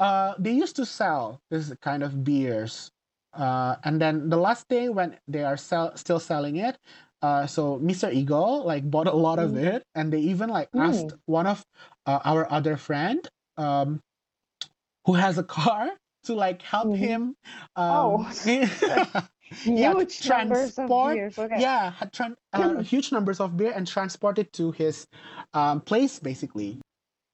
[0.00, 2.90] uh, they used to sell this kind of beers,
[3.34, 6.78] uh, and then the last day when they are sell- still selling it,
[7.22, 8.10] uh, so Mr.
[8.10, 9.64] Eagle like bought a lot of Mm.
[9.76, 10.80] it, and they even like Mm.
[10.88, 11.64] asked one of
[12.06, 14.00] uh, our other friend, um,
[15.06, 15.90] who has a car
[16.24, 16.96] to like help Mhm.
[16.96, 17.36] him.
[17.76, 18.24] Oh.
[19.64, 21.38] Yeah, Huge numbers of transport- beers.
[21.38, 21.60] Okay.
[21.60, 25.06] yeah, tran- uh, huge numbers of beer and transport it to his
[25.52, 26.80] um, place basically.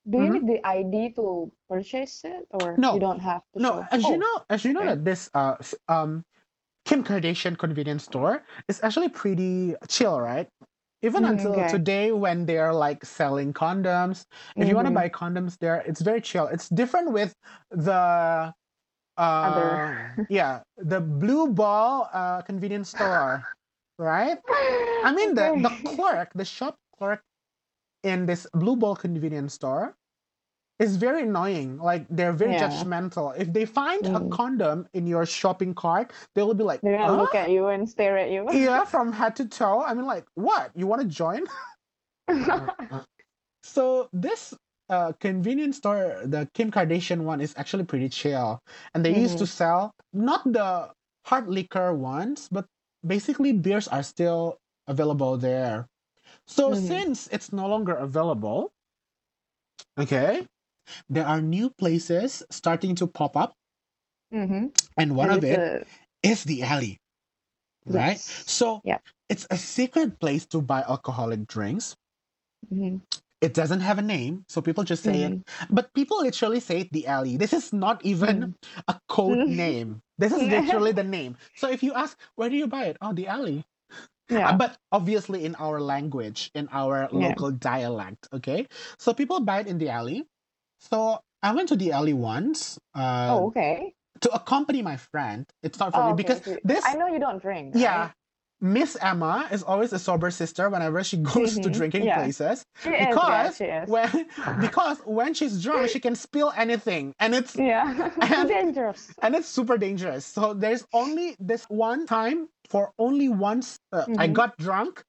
[0.08, 0.32] Do you Mhm.
[0.32, 2.94] need the ID to purchase it, or No.
[2.94, 3.60] you don't have to?
[3.62, 3.86] No, show?
[3.90, 4.88] as you Oh, know, as you know okay.
[4.96, 5.56] that this uh
[5.88, 6.24] um
[6.84, 10.48] Kim Kardashian convenience store is actually pretty chill, right?
[11.02, 11.68] Even Mm, until okay.
[11.68, 14.24] today when they're like selling condoms.
[14.56, 16.46] If you want to buy condoms there, it's very chill.
[16.48, 17.32] It's different with
[17.70, 18.52] the
[19.16, 20.28] Other.
[20.28, 23.46] yeah, the blue ball uh convenience store,
[23.98, 24.38] right?
[25.02, 27.22] I mean the the clerk, the shop clerk
[28.02, 29.96] in this blue ball convenience store
[30.78, 31.78] is very annoying.
[31.78, 32.68] Like they're very Yeah.
[32.68, 33.36] judgmental.
[33.38, 34.30] If they find a Mm.
[34.30, 37.66] condom in your shopping cart, they will be like, They're gonna "Huh?" look at you
[37.68, 38.46] and stare at you.
[38.52, 39.82] yeah, from head to toe.
[39.82, 40.72] I mean, like, what?
[40.74, 41.44] You want to join?
[43.62, 44.54] So this
[44.90, 48.60] uh, convenience store, the Kim Kardashian one, is actually pretty chill,
[48.94, 49.48] and they used to Mm-hmm.
[49.48, 50.92] sell not the
[51.26, 52.66] hard liquor ones, but
[53.06, 55.86] basically beers are still available there.
[56.46, 56.74] So Mhm.
[56.74, 58.72] since it's no longer available,
[59.98, 60.46] okay,
[61.08, 63.54] there are new places starting to pop up,
[64.32, 64.66] mm-hmm.
[64.96, 65.64] and one of it
[66.22, 66.98] is the alley,
[67.88, 68.22] right?
[68.22, 68.44] Yes.
[68.46, 69.02] So Yep.
[69.28, 71.96] it's a secret place to buy alcoholic drinks.
[72.70, 72.96] hmm
[73.40, 75.38] It doesn't have a name, so people just say it.
[75.70, 77.36] But people literally say it the alley.
[77.36, 78.56] This is not even
[78.88, 79.46] a code Mm.
[79.46, 80.02] name.
[80.18, 81.36] This is literally the name.
[81.56, 82.98] So if you ask, where do you buy it?
[83.00, 83.64] Oh, the alley.
[84.28, 84.50] Yeah.
[84.50, 87.34] Uh, But obviously in our language, in our Yeah.
[87.34, 88.66] local dialect, okay?
[88.98, 90.26] So people buy it in the alley.
[90.80, 93.94] So I went to the alley once uh, oh, okay.
[94.22, 95.46] to accompany my friend.
[95.62, 97.76] It's not for Oh, me okay, because this, I know you don't drink.
[97.76, 98.12] yeah, right?
[98.60, 102.16] Miss Emma is always a sober sister whenever she goes to Mhm, drinking yeah.
[102.18, 102.96] places She is.
[103.00, 103.88] Yeah, because is.
[103.88, 104.26] when
[104.60, 108.10] because when she's drunk she can spill anything and it's yeah.
[108.20, 109.12] And- Dangerous.
[109.22, 114.28] and it's super dangerous so there's only this one time for only once uh, i
[114.28, 114.32] Mhm.
[114.32, 115.02] got drunk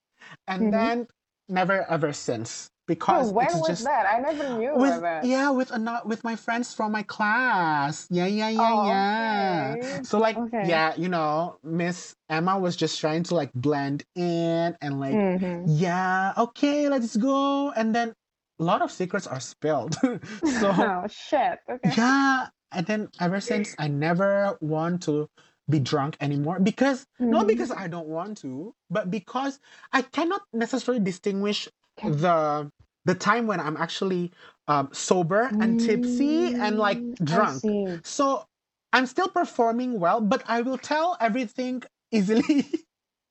[0.48, 0.72] and Mhm.
[0.72, 1.08] then
[1.50, 2.70] never ever since
[3.08, 4.06] Oh, because when it's was just that?
[4.06, 5.26] I never knew with about that.
[5.26, 10.04] yeah with ano- with my friends from my class yeah yeah yeah Oh, yeah okay.
[10.04, 10.68] so like Okay.
[10.68, 15.66] yeah you know miss emma was just trying to like blend in and like Mhm.
[15.68, 18.14] yeah okay let's go and then
[18.60, 19.96] a lot of secrets are spilled
[20.44, 21.60] so oh shit.
[21.70, 21.94] Okay.
[21.98, 25.30] yeah and then ever since i never want to
[25.70, 27.48] be drunk anymore because not Mhm.
[27.48, 29.60] because i don't want to but because
[29.94, 31.68] i cannot necessarily distinguish
[32.04, 32.72] the
[33.06, 34.32] the time when i'm actually
[34.68, 37.64] um, sober and tipsy and like Mm, drunk
[38.04, 38.46] so
[38.94, 42.66] i'm still performing well but i will tell everything easily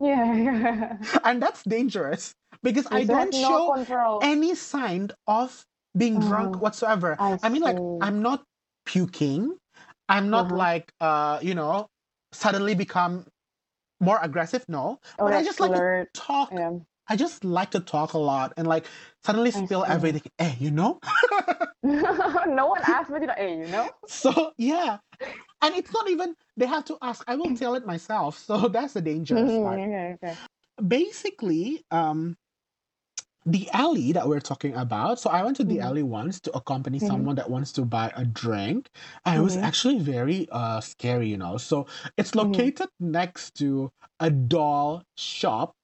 [0.01, 0.99] Yeah.
[1.25, 4.21] and that's dangerous because i don't no show control.
[4.21, 5.65] any sign of
[5.97, 7.19] being drunk Oh, whatsoever.
[7.19, 7.79] I I mean, like.
[8.01, 8.45] I'm not
[8.87, 9.57] puking.
[10.09, 10.53] I'm not Uh-huh.
[10.53, 11.89] like, uh, you know,
[12.33, 13.27] suddenly become
[14.01, 14.65] more aggressive.
[14.69, 16.61] No, oh, but I just like talk.
[16.61, 16.81] Yeah.
[17.11, 18.87] I just like to talk a lot and like
[19.25, 20.23] suddenly spill everything.
[20.39, 21.01] Hey, you know?
[21.83, 23.35] no one asked me to.
[23.37, 23.91] Hey, you know.
[24.07, 24.99] so yeah,
[25.63, 27.25] and it's not even they have to ask.
[27.27, 28.39] I will tell it myself.
[28.39, 29.83] So that's the dangerous Mhm, part.
[29.85, 30.17] okay.
[30.23, 30.39] Okay.
[30.89, 32.37] basically um
[33.47, 35.81] the alley that we're talking about so i went to the Mhm.
[35.81, 37.09] alley once to accompany Mhm.
[37.09, 38.91] someone that wants to buy a drink
[39.25, 41.87] and it was actually very uh scary you know so
[42.19, 42.73] it's Mhm.
[42.73, 43.91] located next to
[44.21, 45.75] a doll shop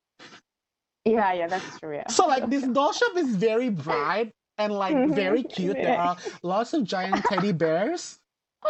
[1.06, 1.32] Yeah.
[1.32, 1.46] Yeah.
[1.46, 1.94] That's true.
[1.94, 2.08] Yeah.
[2.10, 6.74] so like this doll shop is very bright and like very cute there are lots
[6.74, 8.18] of giant teddy bears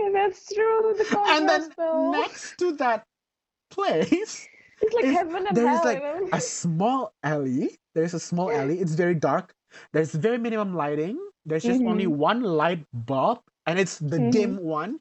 [0.00, 0.94] yeah, that's true.
[0.96, 1.04] The
[1.36, 2.10] and then though.
[2.12, 3.04] next to that
[3.70, 4.48] place
[4.82, 5.84] it's like is- heaven and there is hell.
[5.84, 6.02] like
[6.32, 7.76] a small alley.
[7.94, 8.80] There's a small alley.
[8.80, 9.52] It's very dark.
[9.92, 11.18] There's very minimum lighting.
[11.44, 12.16] There's just only Mhm.
[12.16, 14.30] one light bulb, and it's the Mhm.
[14.32, 15.00] dim one.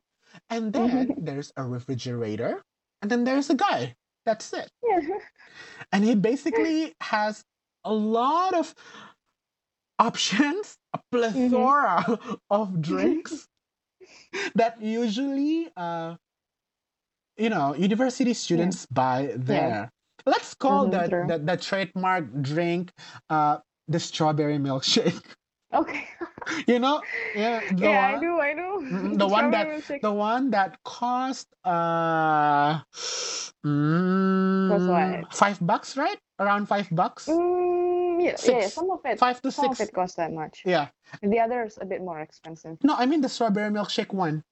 [0.50, 2.62] And then there's a refrigerator,
[3.02, 3.96] and then there's a guy.
[4.26, 4.68] That's it.
[4.84, 5.00] Yeah.
[5.92, 7.44] And he basically has
[7.84, 8.76] a lot of
[10.00, 12.20] options, a plethora
[12.50, 13.48] of drinks
[14.56, 16.16] that usually, uh,
[17.38, 19.90] you know, university students buy there.
[20.26, 22.92] Let's call Mhm, the, the the trademark drink
[23.30, 25.24] uh, the strawberry milkshake.
[25.74, 26.08] Okay.
[26.68, 27.02] You know,
[27.34, 28.40] yeah, the yeah, I one, do.
[28.40, 29.18] I do.
[29.18, 32.82] The one that- the one that cost uh,
[33.66, 36.18] mm, five bucks, right?
[36.40, 39.20] Around five bucks, Mm, yeah, yeah, yeah, some of it.
[39.20, 39.80] five to Some six.
[39.80, 40.62] of it costs that much.
[40.66, 40.88] Yeah.
[41.22, 42.78] The others a bit more expensive.
[42.84, 44.44] No, I mean the strawberry milkshake one.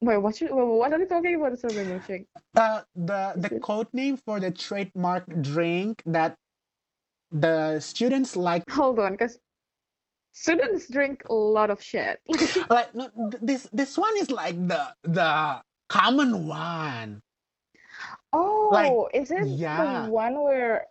[0.00, 0.40] Wait, what?
[0.40, 1.52] You, what are you talking about?
[1.52, 2.26] The strawberry milkshake?
[2.56, 6.36] Uh, the the code name for the trademark drink that
[7.30, 8.68] the students like.
[8.70, 9.38] Hold on, because
[10.32, 12.20] students drink a lot of shit.
[12.70, 13.08] Like no,
[13.40, 17.22] this this one is like the the common one.
[18.32, 20.04] oh, is it yeah.
[20.04, 20.86] the one where?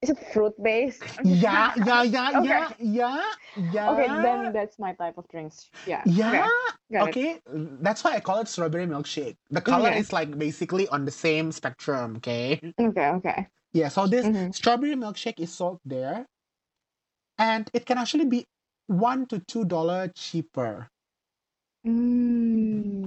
[0.00, 1.02] Is it fruit based?
[1.24, 2.46] Yeah, yeah, yeah, Okay.
[2.46, 3.24] yeah, yeah,
[3.56, 3.90] yeah.
[3.90, 5.70] Okay, then that's my type of drinks.
[5.90, 6.02] Yeah.
[6.06, 6.46] Yeah.
[6.90, 7.08] it.
[7.08, 7.40] Okay,
[7.82, 9.36] that's why I call it strawberry milkshake.
[9.50, 9.98] The color Okay.
[9.98, 12.16] is like basically on the same spectrum.
[12.22, 12.60] Okay.
[12.78, 13.08] Okay.
[13.18, 13.46] Okay.
[13.72, 13.88] Yeah.
[13.88, 14.54] So this Mhm.
[14.54, 16.26] strawberry milkshake is sold there,
[17.38, 18.44] and it can actually be
[18.88, 20.88] one to two dollar cheaper.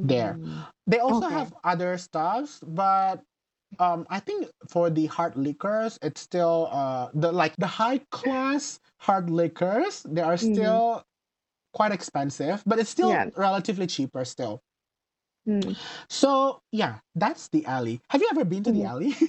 [0.03, 0.39] There.
[0.39, 0.65] Mm.
[0.87, 1.27] They also Okay.
[1.27, 3.21] have other stuffs, but
[3.79, 8.79] um, I think for the hard liquors, it's still uh the like the high class
[8.99, 10.03] hard liquors.
[10.09, 10.41] They are Mhm.
[10.41, 11.03] still
[11.73, 13.29] quite expensive, but it's still Yeah.
[13.35, 14.61] relatively cheaper still.
[15.47, 15.75] Mm.
[16.09, 18.01] So yeah, that's the alley.
[18.09, 18.85] Have you ever been to the Mhm.
[18.85, 19.15] alley?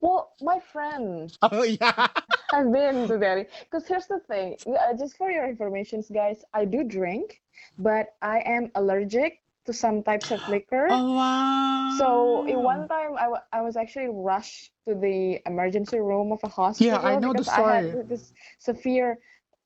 [0.00, 2.08] Well, my friend oh yeah.
[2.52, 3.46] I've been to the alley.
[3.64, 7.42] Because here's the thing, uh, just for your information, guys, I do drink,
[7.78, 10.88] but I am allergic to some types of liquor.
[10.90, 11.88] Oh wow.
[11.98, 16.48] So in one time, I, I was actually rushed to the emergency room of a
[16.48, 19.18] hospital Yeah, I know the because I had this severe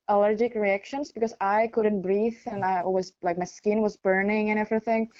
[0.08, 4.58] allergic reactions because I couldn't breathe and I was like my skin was burning and
[4.58, 5.10] everything.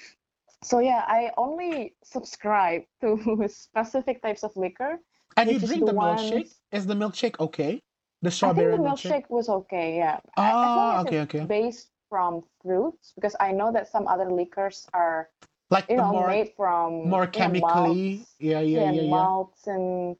[0.63, 4.99] So yeah, I only subscribe to specific types of liquor.
[5.37, 6.31] and you drink the the milkshake?
[6.33, 7.79] ones- Is the milkshake okay?
[8.21, 9.09] The I think strawberry the milkshake.
[9.09, 10.19] milkshake was okay, yeah.
[10.37, 11.39] A- as Oh, as okay, okay.
[11.47, 15.29] based from fruits, because I know that some other liquors are,
[15.71, 18.17] Like you know, more made from more you know, chemically.
[18.19, 19.09] malts, Yeah, yeah, yeah, yeah.
[19.09, 20.15] malts and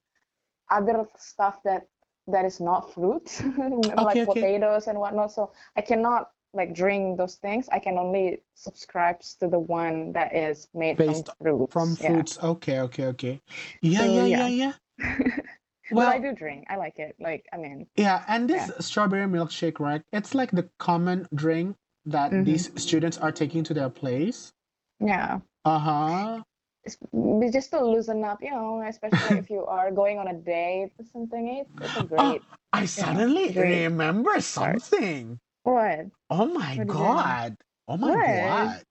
[0.69, 1.87] other stuff that
[2.27, 4.41] that is not fruits, like Okay, okay.
[4.41, 5.31] potatoes and whatnot.
[5.31, 7.69] So I cannot like drink those things.
[7.71, 11.73] I can only subscribe to the one that is made Based from fruits.
[11.73, 12.23] From yeah.
[12.43, 13.41] Okay, okay, okay.
[13.81, 14.47] Yeah, So, yeah, yeah.
[14.47, 15.37] yeah, yeah.
[15.91, 16.65] But I do drink.
[16.69, 17.15] I like it.
[17.19, 18.79] Like I mean, yeah, and this Yeah.
[18.79, 20.01] strawberry milkshake, right?
[20.13, 21.75] It's like the common drink
[22.05, 22.45] that Mhm.
[22.45, 24.53] these students are taking to their place.
[24.99, 25.39] yeah.
[25.65, 26.41] Uh-huh.
[26.83, 30.33] it's it's just to loosen up, you know, especially if you are going on a
[30.33, 31.47] date or something.
[31.61, 32.41] It's, it's a Oh, great.
[32.73, 35.39] I suddenly great remember something.
[35.63, 36.07] What?
[36.29, 36.97] Oh my What is it?
[36.97, 37.57] God.
[37.87, 38.25] Oh my What?
[38.25, 38.83] God.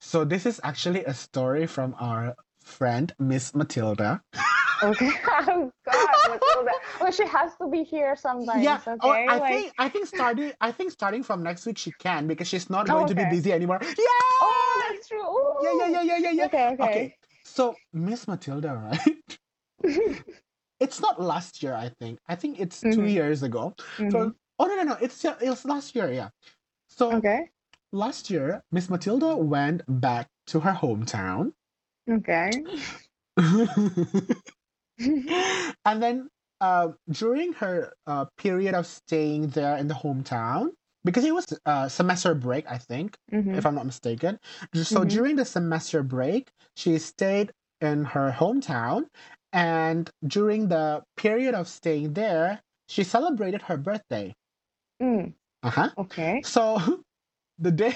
[0.00, 4.22] So this is actually a story from our friend Miss Matilda.
[4.82, 5.10] Okay.
[5.48, 6.72] Oh God, Matilda.
[7.00, 8.62] Well, she has to be here sometimes.
[8.62, 8.80] yeah.
[8.86, 8.98] Okay.
[9.00, 12.26] Oh, I like, think I think starting I think starting from next week she can
[12.26, 13.30] because she's not Oh, going to be okay.
[13.30, 13.78] busy anymore.
[13.82, 13.94] Yeah.
[14.40, 15.20] Oh, that's true.
[15.64, 16.46] Yeah, yeah, yeah, yeah, yeah, yeah.
[16.46, 17.14] Okay, okay.
[17.44, 19.38] So Miss Matilda, right?
[20.80, 22.18] it's not last year, I think.
[22.28, 23.12] I think it's two Mhm.
[23.12, 23.74] years ago.
[23.98, 24.34] Mhm.
[24.58, 26.30] Oh no no no, it's it was last year, yeah.
[26.88, 27.50] So Okay.
[27.92, 31.52] last year, Miss Matilda went back to her hometown.
[32.08, 32.62] Okay.
[35.84, 36.28] and then
[36.60, 40.70] uh, during her uh, period of staying there in the hometown,
[41.04, 43.58] because it was uh, semester break, I think, Mhm.
[43.58, 44.38] if I'm not mistaken.
[44.74, 45.08] So Mhm.
[45.08, 49.06] during the semester break, she stayed in her hometown,
[49.52, 54.34] and during the period of staying there, she celebrated her birthday.
[55.02, 55.90] Mm, Uh huh.
[55.98, 56.42] okay.
[56.44, 56.78] So
[57.58, 57.94] the day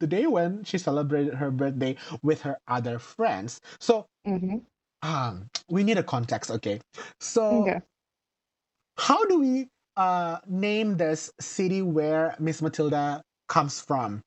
[0.00, 3.60] the day when she celebrated her birthday with her other friends.
[3.80, 4.64] So Mhm.
[5.02, 6.80] um we need a context, okay?
[7.20, 7.80] So Okay.
[8.98, 14.22] how do we uh name this city where Miss Matilda comes from?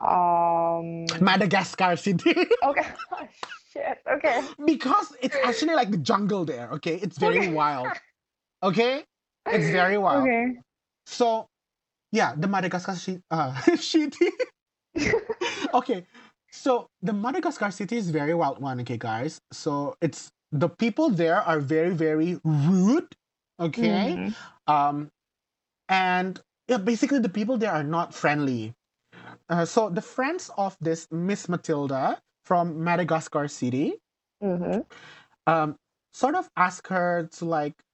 [0.00, 1.06] Um.
[1.20, 2.34] Madagascar City.
[2.64, 2.86] Okay.
[3.12, 3.28] Oh,
[3.72, 3.98] shit.
[4.10, 4.40] Okay.
[4.66, 6.94] because it's actually like the jungle there, okay?
[6.96, 7.48] It's very Okay.
[7.48, 8.00] wild.
[8.62, 9.04] Okay?
[9.50, 10.24] It's very wild.
[10.24, 10.46] Okay.
[11.06, 11.48] So
[12.12, 12.94] yeah, the Madagascar
[13.30, 14.30] uh, city.
[15.74, 16.06] okay,
[16.50, 18.80] so the Madagascar city is very wild one.
[18.80, 19.40] Okay, guys.
[19.52, 23.08] So it's the people there are very very rude.
[23.60, 24.34] Okay, Mhm.
[24.66, 25.10] um,
[25.88, 28.74] and yeah, basically the people there are not friendly.
[29.48, 33.94] uh, so the friends of this Miss Matilda from Madagascar City
[34.42, 34.80] Mm-hmm.
[35.46, 35.76] um,
[36.12, 37.91] sort of ask her to like, uh,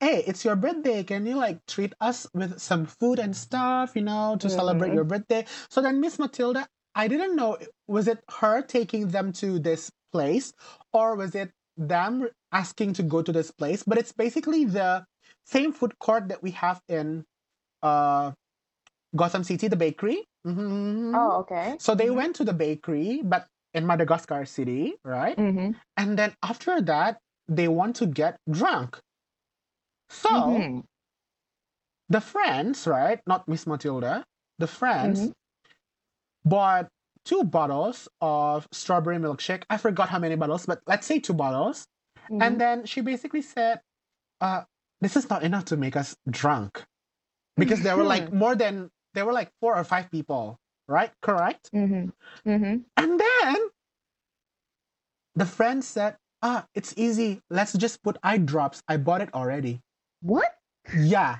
[0.00, 1.02] hey, it's your birthday.
[1.04, 4.94] Can you like treat us with some food and stuff, you know, to celebrate Mhm.
[4.94, 5.46] your birthday?
[5.70, 10.52] So then Miss Matilda, I didn't know, was it her taking them to this place
[10.92, 13.82] or was it them asking to go to this place?
[13.86, 15.04] But it's basically the
[15.44, 17.24] same food court that we have in
[17.82, 18.32] uh,
[19.14, 20.24] Gotham City, the bakery.
[20.46, 21.14] Mhm.
[21.14, 21.76] Oh, okay.
[21.78, 22.16] So they Mhm.
[22.16, 25.36] went to the bakery, but in Madagascar City, right?
[25.36, 25.72] Mm-hmm.
[25.96, 28.98] And then after that, they want to get drunk.
[30.08, 30.84] So Mhm.
[32.08, 33.20] the friends, right?
[33.26, 34.24] Not Miss Matilda,
[34.58, 35.32] the friends Mhm.
[36.44, 36.88] bought
[37.24, 39.64] two bottles of strawberry milkshake.
[39.68, 41.86] I forgot how many bottles, but let's say two bottles.
[42.30, 42.42] Mhm.
[42.42, 43.80] And then she basically said,
[44.40, 44.64] uh,
[45.00, 46.84] this is not enough to make us drunk.
[47.56, 51.10] Because there were like more than, there were like four or five people, right?
[51.22, 51.70] Correct?
[51.72, 52.12] Mhm.
[52.44, 52.84] Mhm.
[52.96, 53.56] And then
[55.34, 57.40] the friend said, ah, it's easy.
[57.50, 58.82] Let's just put eye drops.
[58.88, 59.80] I bought it already.
[60.20, 60.54] What?
[60.96, 61.36] Yeah.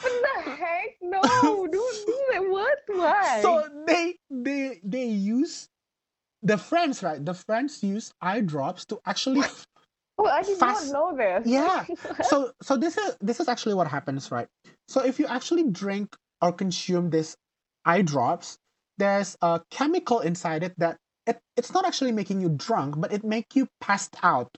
[0.00, 0.12] What
[0.44, 0.96] the heck?
[1.02, 2.48] No, don't do that.
[2.48, 2.78] What?
[2.88, 3.40] Why?
[3.42, 5.68] So they they they use
[6.42, 7.24] the friends, right?
[7.24, 9.42] The friends use eye drops to actually
[10.18, 11.46] oh, I did fast- not know this.
[11.46, 11.84] Yeah.
[12.24, 14.48] so so this is this is actually what happens, right?
[14.88, 17.36] So if you actually drink or consume this
[17.84, 18.58] eye drops,
[18.98, 23.24] there's a chemical inside it that it, it's not actually making you drunk, but it
[23.24, 24.50] make you passed out.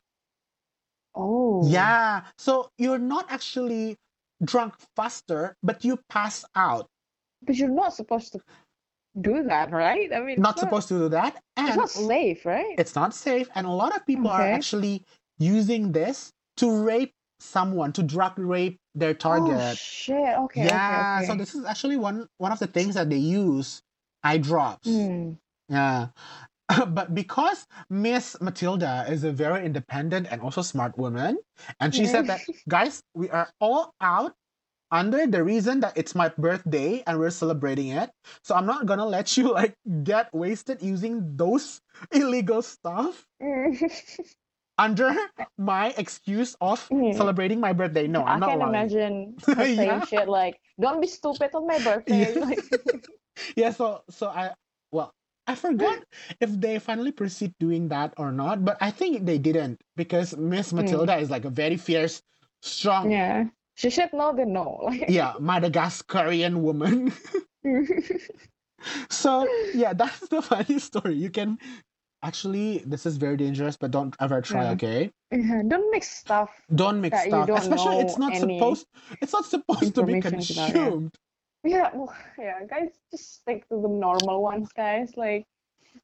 [1.18, 1.68] Oh.
[1.68, 2.22] Yeah.
[2.38, 3.96] So you're not actually
[4.42, 6.86] drunk faster, but you pass out.
[7.42, 8.40] But you're not supposed to
[9.20, 10.12] do that, right?
[10.12, 11.42] I mean, Not it's supposed to do that.
[11.56, 12.74] It's not safe, right?
[12.78, 13.48] it's not safe.
[13.54, 15.04] And a lot of people are actually
[15.38, 19.54] using this to rape someone, to drug rape their target.
[19.54, 19.78] Oh target.
[19.78, 20.38] shit.
[20.38, 20.64] Okay.
[20.64, 21.18] yeah.
[21.18, 23.82] Okay, So this is actually one one of the things that they use.
[24.24, 24.88] Eye drops.
[24.88, 25.32] Hmm.
[25.68, 26.08] Yeah.
[26.88, 31.38] but because Miss Matilda is a very independent and also smart woman,
[31.80, 34.34] and she said that, guys, we are all out
[34.90, 38.10] under the reason that it's my birthday and we're celebrating it.
[38.42, 41.80] So I'm not gonna let you like get wasted using those
[42.12, 43.26] illegal stuff
[44.78, 45.14] under
[45.58, 47.14] my excuse of Mm.
[47.16, 48.06] celebrating my birthday.
[48.06, 48.70] No, I I'm not can lying.
[48.74, 52.40] imagine saying shit like, "Don't be stupid on my birthday." Yeah.
[52.40, 52.60] Like,
[53.56, 54.50] yeah so so i
[54.90, 55.12] well
[55.48, 55.98] i forgot
[56.40, 60.70] if they finally proceed doing that or not but i think they didn't because miss
[60.70, 60.76] hmm.
[60.76, 62.22] matilda is like a very fierce
[62.62, 63.44] strong yeah, yeah,
[63.74, 64.78] she should know the no.
[64.82, 67.12] Like, yeah, madagascarian woman
[69.10, 71.58] so yeah that's the funny story you can
[72.22, 74.70] actually this is very dangerous but don't ever try Yeah.
[74.72, 76.50] okay Yeah, don't mix stuff.
[76.74, 78.86] don't mix stuff don't especially it's not supposed
[79.22, 80.68] it's not supposed to be consumed.
[80.74, 81.18] about it.
[81.64, 85.16] Yeah, well, yeah, guys, just stick to the normal ones, guys.
[85.16, 85.46] Like,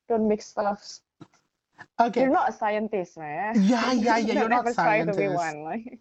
[0.08, 0.82] don't mix stuff.
[2.00, 3.62] okay You're not a scientist, man.
[3.62, 5.62] Yeah, yeah, yeah, you're not ever try to be one.
[5.62, 6.00] Like,